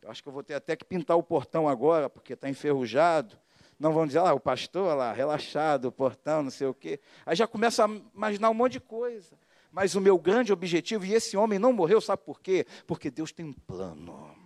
[0.00, 3.36] Eu acho que eu vou ter até que pintar o portão agora, porque está enferrujado.
[3.78, 7.00] Não vão dizer, ah, o pastor lá, relaxado, o portão, não sei o quê.
[7.26, 9.36] Aí já começa a imaginar um monte de coisa.
[9.72, 12.64] Mas o meu grande objetivo, e esse homem não morreu, sabe por quê?
[12.86, 14.43] Porque Deus tem um plano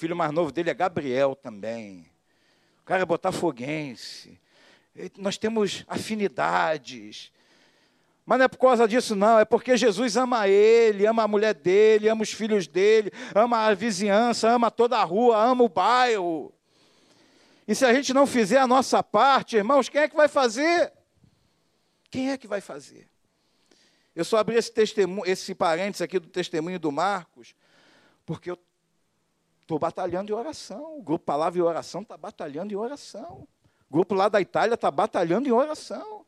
[0.00, 2.10] filho mais novo dele é Gabriel também.
[2.80, 4.40] O cara é botafoguense.
[5.18, 7.30] Nós temos afinidades.
[8.24, 9.38] Mas não é por causa disso, não.
[9.38, 13.74] É porque Jesus ama ele, ama a mulher dele, ama os filhos dele, ama a
[13.74, 16.50] vizinhança, ama toda a rua, ama o bairro.
[17.68, 20.92] E se a gente não fizer a nossa parte, irmãos, quem é que vai fazer?
[22.10, 23.06] Quem é que vai fazer?
[24.16, 27.54] Eu só abri esse, testemunho, esse parênteses aqui do testemunho do Marcos,
[28.24, 28.58] porque eu
[29.70, 30.98] Estou batalhando em oração.
[30.98, 33.46] O grupo Palavra e Oração está batalhando em oração.
[33.88, 36.26] O grupo lá da Itália está batalhando em oração.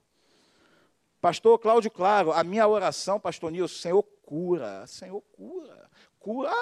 [1.20, 5.90] Pastor Cláudio Claro, a minha oração, pastor Nilson, Senhor, cura, Senhor, cura.
[6.20, 6.52] Cura,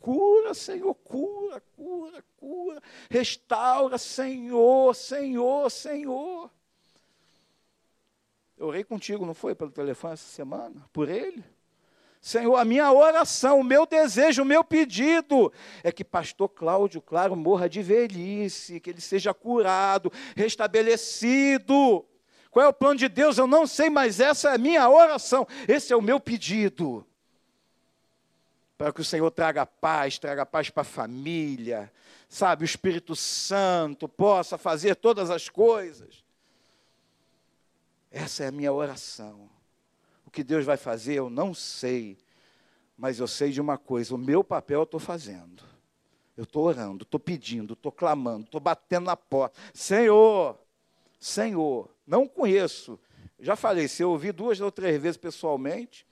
[0.00, 2.82] cura, Senhor, cura, cura, cura.
[3.08, 6.50] Restaura, Senhor, Senhor, Senhor.
[8.58, 10.84] Eu orei contigo, não foi, pelo telefone essa semana?
[10.92, 11.44] Por ele?
[12.24, 15.52] Senhor, a minha oração, o meu desejo, o meu pedido
[15.82, 22.02] é que pastor Cláudio Claro morra de velhice, que ele seja curado, restabelecido.
[22.50, 23.36] Qual é o plano de Deus?
[23.36, 27.06] Eu não sei, mas essa é a minha oração, esse é o meu pedido.
[28.78, 31.92] Para que o Senhor traga paz, traga paz para a família,
[32.26, 36.24] sabe, o Espírito Santo possa fazer todas as coisas.
[38.10, 39.53] Essa é a minha oração
[40.34, 42.18] que Deus vai fazer, eu não sei.
[42.96, 45.62] Mas eu sei de uma coisa: o meu papel eu estou fazendo.
[46.36, 49.56] Eu estou orando, estou pedindo, estou clamando, estou batendo na porta.
[49.72, 50.58] Senhor,
[51.20, 52.98] Senhor, não conheço.
[53.38, 56.04] Já falei, se eu ouvi duas ou três vezes pessoalmente,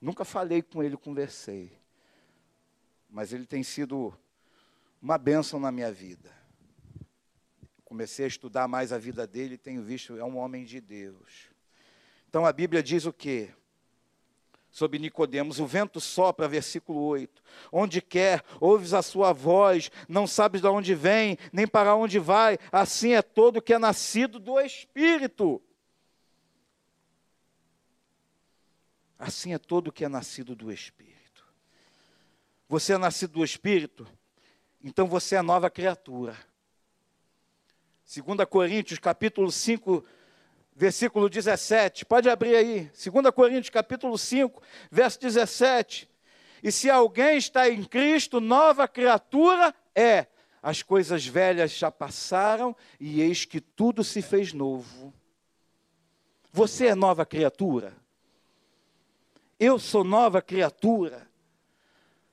[0.00, 1.72] nunca falei com ele, conversei.
[3.10, 4.16] Mas ele tem sido
[5.02, 6.30] uma bênção na minha vida.
[7.84, 11.53] Comecei a estudar mais a vida dele e tenho visto, é um homem de Deus.
[12.34, 13.48] Então a Bíblia diz o quê?
[14.68, 17.40] Sobre Nicodemos, o vento sopra, versículo 8.
[17.70, 22.58] Onde quer, ouves a sua voz, não sabes de onde vem, nem para onde vai,
[22.72, 25.62] assim é todo que é nascido do Espírito.
[29.16, 31.46] Assim é todo que é nascido do Espírito.
[32.68, 34.08] Você é nascido do Espírito,
[34.82, 36.36] então você é nova criatura.
[38.12, 40.04] 2 Coríntios, capítulo 5,
[40.74, 42.04] versículo 17.
[42.04, 46.08] Pode abrir aí, 2 Coríntios capítulo 5, verso 17.
[46.62, 50.26] E se alguém está em Cristo, nova criatura é.
[50.62, 55.12] As coisas velhas já passaram e eis que tudo se fez novo.
[56.50, 57.92] Você é nova criatura.
[59.60, 61.28] Eu sou nova criatura.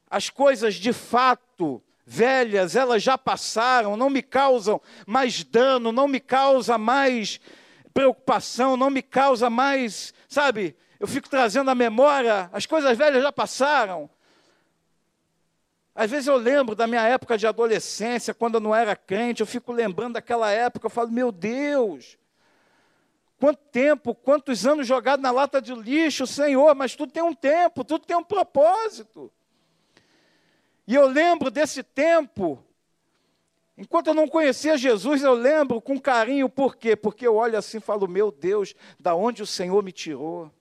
[0.09, 6.19] As coisas de fato velhas, elas já passaram, não me causam mais dano, não me
[6.19, 7.39] causa mais
[7.93, 10.75] preocupação, não me causa mais, sabe?
[10.99, 14.09] Eu fico trazendo à memória, as coisas velhas já passaram.
[15.93, 19.47] Às vezes eu lembro da minha época de adolescência, quando eu não era crente, eu
[19.47, 22.17] fico lembrando daquela época, eu falo, meu Deus,
[23.39, 27.83] quanto tempo, quantos anos jogado na lata de lixo, Senhor, mas tudo tem um tempo,
[27.83, 29.31] tudo tem um propósito.
[30.87, 32.63] E eu lembro desse tempo,
[33.81, 36.95] Enquanto eu não conhecia Jesus, eu lembro com carinho, por quê?
[36.95, 40.51] Porque eu olho assim e falo, meu Deus, da onde o Senhor me tirou.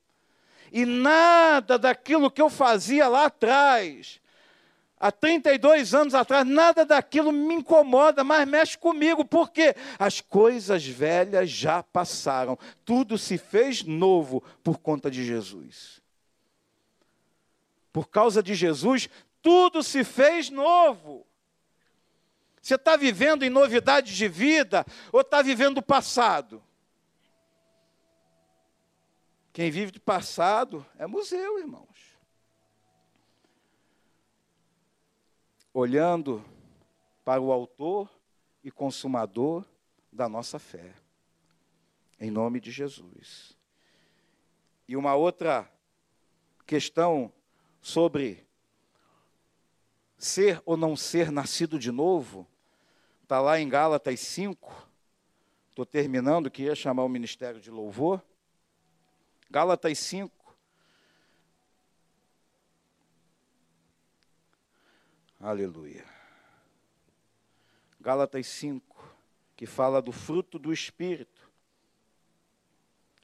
[0.73, 4.19] E nada daquilo que eu fazia lá atrás
[4.99, 11.51] há 32 anos atrás, nada daquilo me incomoda, mas mexe comigo, porque as coisas velhas
[11.51, 16.01] já passaram, tudo se fez novo por conta de Jesus.
[17.93, 19.11] Por causa de Jesus,
[19.43, 21.27] tudo se fez novo.
[22.61, 26.63] Você está vivendo em novidade de vida ou está vivendo o passado?
[29.53, 31.91] Quem vive de passado é museu, irmãos.
[35.73, 36.45] olhando
[37.25, 38.11] para o Autor
[38.63, 39.65] e Consumador
[40.13, 40.95] da nossa fé,
[42.19, 43.57] em nome de Jesus.
[44.87, 45.71] E uma outra
[46.67, 47.33] questão
[47.81, 48.47] sobre
[50.19, 52.47] ser ou não ser nascido de novo,
[53.31, 54.89] está lá em Gálatas 5.
[55.69, 58.21] Estou terminando, queria chamar o ministério de louvor.
[59.49, 60.53] Gálatas 5.
[65.39, 66.05] Aleluia.
[68.01, 69.15] Gálatas 5,
[69.55, 71.49] que fala do fruto do Espírito.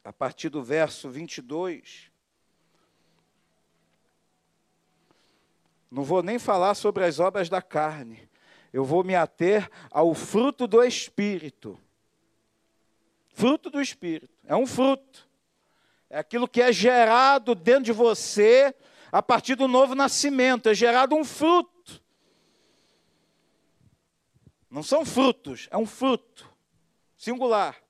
[0.05, 2.13] A partir do verso 22.
[5.91, 8.31] Não vou nem falar sobre as obras da carne.
[8.77, 11.81] Eu vou me ater ao fruto do Espírito.
[13.31, 14.29] Fruto do Espírito.
[14.45, 15.27] É um fruto.
[16.11, 18.75] É aquilo que é gerado dentro de você
[19.11, 20.69] a partir do novo nascimento.
[20.69, 22.03] É gerado um fruto.
[24.69, 26.47] Não são frutos, é um fruto.
[27.17, 27.83] Singular.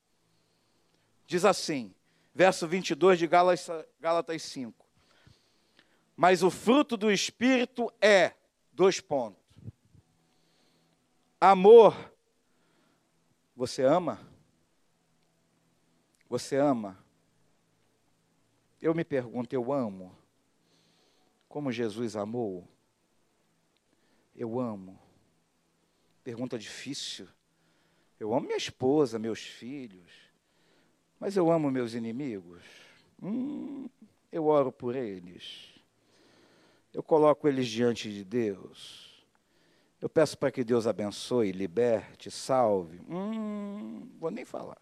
[1.26, 1.92] Diz assim,
[2.32, 4.86] verso 22 de Gálatas 5.
[6.14, 8.34] Mas o fruto do Espírito é,
[8.72, 9.45] dois pontos.
[11.48, 12.12] Amor.
[13.54, 14.18] Você ama?
[16.28, 16.98] Você ama?
[18.82, 20.12] Eu me pergunto, eu amo?
[21.48, 22.66] Como Jesus amou?
[24.34, 24.98] Eu amo.
[26.24, 27.28] Pergunta difícil.
[28.18, 30.10] Eu amo minha esposa, meus filhos,
[31.20, 32.64] mas eu amo meus inimigos.
[33.22, 33.88] Hum,
[34.32, 35.80] eu oro por eles.
[36.92, 39.05] Eu coloco eles diante de Deus.
[40.06, 43.00] Eu peço para que Deus abençoe, liberte, salve.
[43.08, 44.80] Hum, vou nem falar.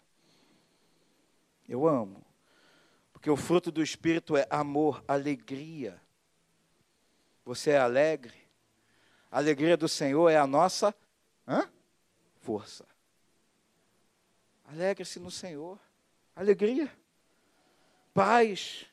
[1.67, 2.23] Eu amo.
[3.11, 5.99] Porque o fruto do Espírito é amor, alegria.
[7.43, 8.35] Você é alegre?
[9.31, 10.93] A alegria do Senhor é a nossa
[11.47, 11.67] Hã?
[12.41, 12.85] Força.
[14.63, 15.79] Alegre-se no Senhor.
[16.35, 16.95] Alegria.
[18.13, 18.85] Paz.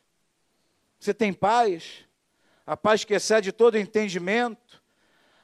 [0.98, 2.06] Você tem paz?
[2.66, 4.81] A paz que excede todo entendimento.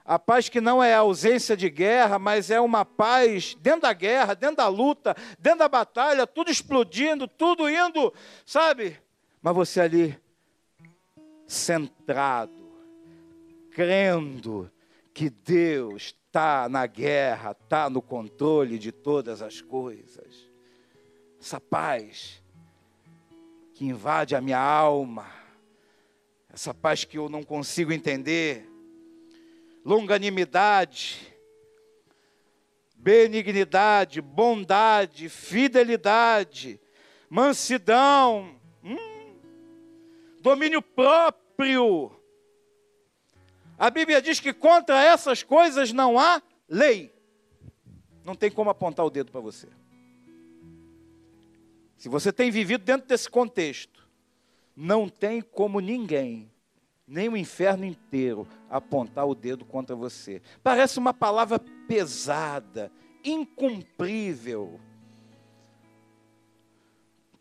[0.09, 4.33] A paz que não é ausência de guerra, mas é uma paz dentro da guerra,
[4.33, 8.11] dentro da luta, dentro da batalha, tudo explodindo, tudo indo,
[8.47, 8.99] sabe?
[9.43, 10.19] Mas você ali,
[11.47, 12.73] centrado,
[13.71, 14.73] crendo
[15.13, 20.49] que Deus está na guerra, está no controle de todas as coisas.
[21.39, 22.43] Essa paz
[23.75, 25.27] que invade a minha alma,
[26.51, 28.68] essa paz que eu não consigo entender,
[29.89, 31.35] longanimidade,
[32.95, 36.79] benignidade, bondade, fidelidade,
[37.31, 39.35] mansidão, hum,
[40.43, 42.19] domínio próprio
[43.79, 47.15] a Bíblia diz que contra essas coisas não há lei.
[48.25, 49.69] Não tem como apontar o dedo para você.
[51.97, 54.09] Se você tem vivido dentro desse contexto,
[54.77, 56.51] não tem como ninguém,
[57.09, 60.43] nem o inferno inteiro, apontar o dedo contra você.
[60.63, 62.93] Parece uma palavra pesada,
[63.25, 64.79] incumprível.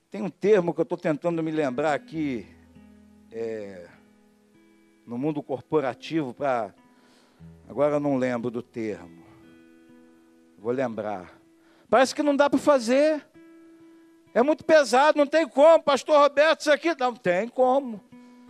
[0.10, 2.48] Tem um termo que eu estou tentando me lembrar aqui.
[3.30, 3.90] É,
[5.06, 6.74] no mundo corporativo para.
[7.68, 9.26] Agora eu não lembro do termo.
[10.58, 11.34] Vou lembrar.
[11.90, 13.26] Parece que não dá para fazer.
[14.34, 16.94] É muito pesado, não tem como, pastor Roberto, isso aqui.
[17.00, 18.02] Não tem como.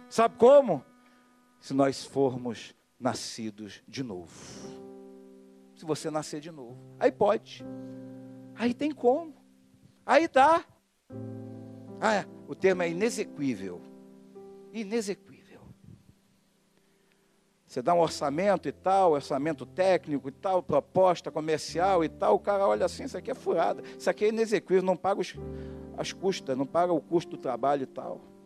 [0.09, 0.84] Sabe como?
[1.68, 4.32] Se nós formos nascidos de novo.
[5.76, 6.78] Se você nascer de novo.
[6.97, 7.61] Aí pode.
[8.55, 9.36] Aí tem como.
[10.05, 10.63] Aí dá.
[11.99, 12.26] Ah, é.
[12.47, 13.82] o termo é inexequível.
[14.72, 15.59] Inexequível.
[17.65, 22.39] Você dá um orçamento e tal, orçamento técnico e tal, proposta comercial e tal, o
[22.39, 25.36] cara olha assim, isso aqui é furada, isso aqui é inexequível, não paga os,
[25.97, 28.36] as custas, não paga o custo do trabalho e tal.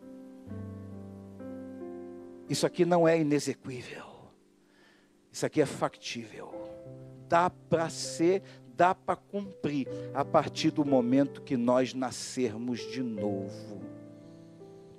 [2.48, 4.04] Isso aqui não é inexequível.
[5.32, 6.52] Isso aqui é factível.
[7.28, 8.42] Dá para ser,
[8.76, 13.80] dá para cumprir a partir do momento que nós nascermos de novo.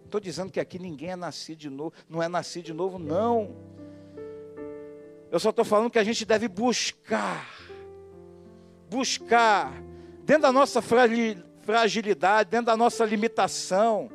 [0.05, 3.55] Estou dizendo que aqui ninguém é nascido de novo, não é nascido de novo, não.
[5.31, 7.49] Eu só estou falando que a gente deve buscar,
[8.89, 9.73] buscar,
[10.23, 14.11] dentro da nossa fragilidade, dentro da nossa limitação,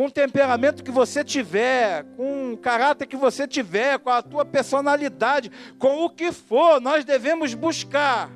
[0.00, 4.46] com o temperamento que você tiver, com o caráter que você tiver, com a tua
[4.46, 8.30] personalidade, com o que for, nós devemos buscar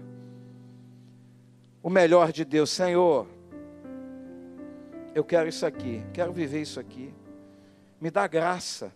[1.82, 2.68] o melhor de Deus.
[2.68, 3.26] Senhor,
[5.14, 7.14] eu quero isso aqui, quero viver isso aqui.
[7.98, 8.92] Me dá graça,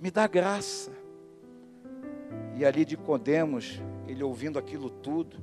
[0.00, 0.92] me dá graça.
[2.56, 5.42] E ali de Codemos, ele ouvindo aquilo tudo,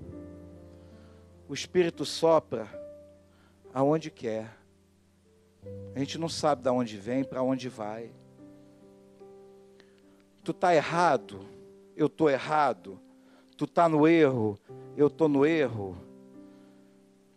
[1.46, 2.70] o Espírito sopra
[3.74, 4.59] aonde quer.
[5.96, 8.12] A gente não sabe de onde vem, para onde vai.
[10.44, 11.42] Tu está errado,
[11.96, 13.00] eu estou errado.
[13.58, 14.58] Tu está no erro,
[14.96, 15.98] eu estou no erro.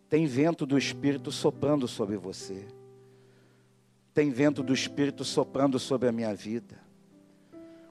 [0.07, 2.65] Tem vento do Espírito soprando sobre você.
[4.13, 6.79] Tem vento do Espírito soprando sobre a minha vida.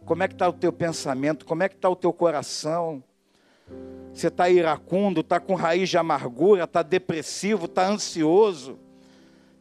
[0.05, 1.45] Como é que está o teu pensamento?
[1.45, 3.03] Como é que está o teu coração?
[4.13, 8.79] Você está iracundo, está com raiz de amargura, está depressivo, está ansioso.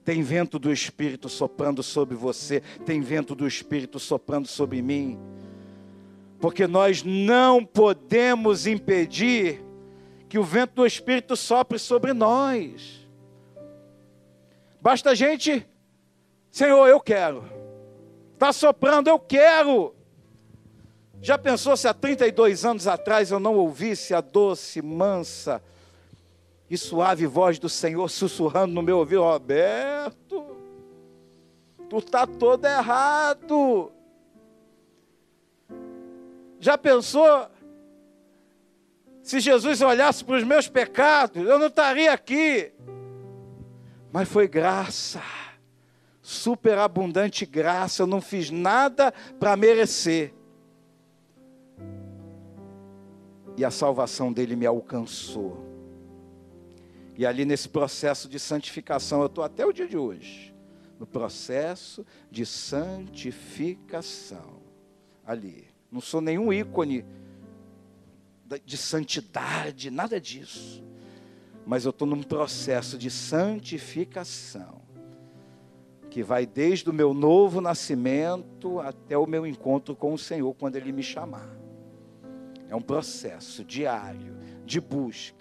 [0.04, 5.20] Tem vento do Espírito soprando sobre você, tem vento do Espírito soprando sobre mim.
[6.40, 9.64] Porque nós não podemos impedir
[10.28, 13.08] que o vento do Espírito sopre sobre nós.
[14.82, 15.68] Basta a gente,
[16.50, 17.44] Senhor, eu quero.
[18.34, 19.94] Está soprando, eu quero.
[21.22, 25.62] Já pensou se há 32 anos atrás eu não ouvisse a doce, mansa
[26.72, 30.56] e suave voz do Senhor sussurrando no meu ouvido: Roberto,
[31.90, 33.92] tu está todo errado.
[36.62, 37.50] Já pensou
[39.22, 42.72] se Jesus olhasse para os meus pecados, eu não estaria aqui.
[44.10, 45.22] Mas foi graça,
[46.22, 50.34] superabundante graça, eu não fiz nada para merecer.
[53.58, 55.71] E a salvação dele me alcançou.
[57.18, 60.54] E ali nesse processo de santificação, eu estou até o dia de hoje,
[61.00, 64.62] no processo de santificação.
[65.26, 65.68] Ali.
[65.92, 67.06] Não sou nenhum ícone
[68.66, 70.84] de santidade, nada disso.
[71.66, 74.82] Mas eu estou num processo de santificação,
[76.10, 80.76] que vai desde o meu novo nascimento até o meu encontro com o Senhor, quando
[80.76, 81.48] Ele me chamar.
[82.68, 84.36] É um processo diário
[84.66, 85.41] de busca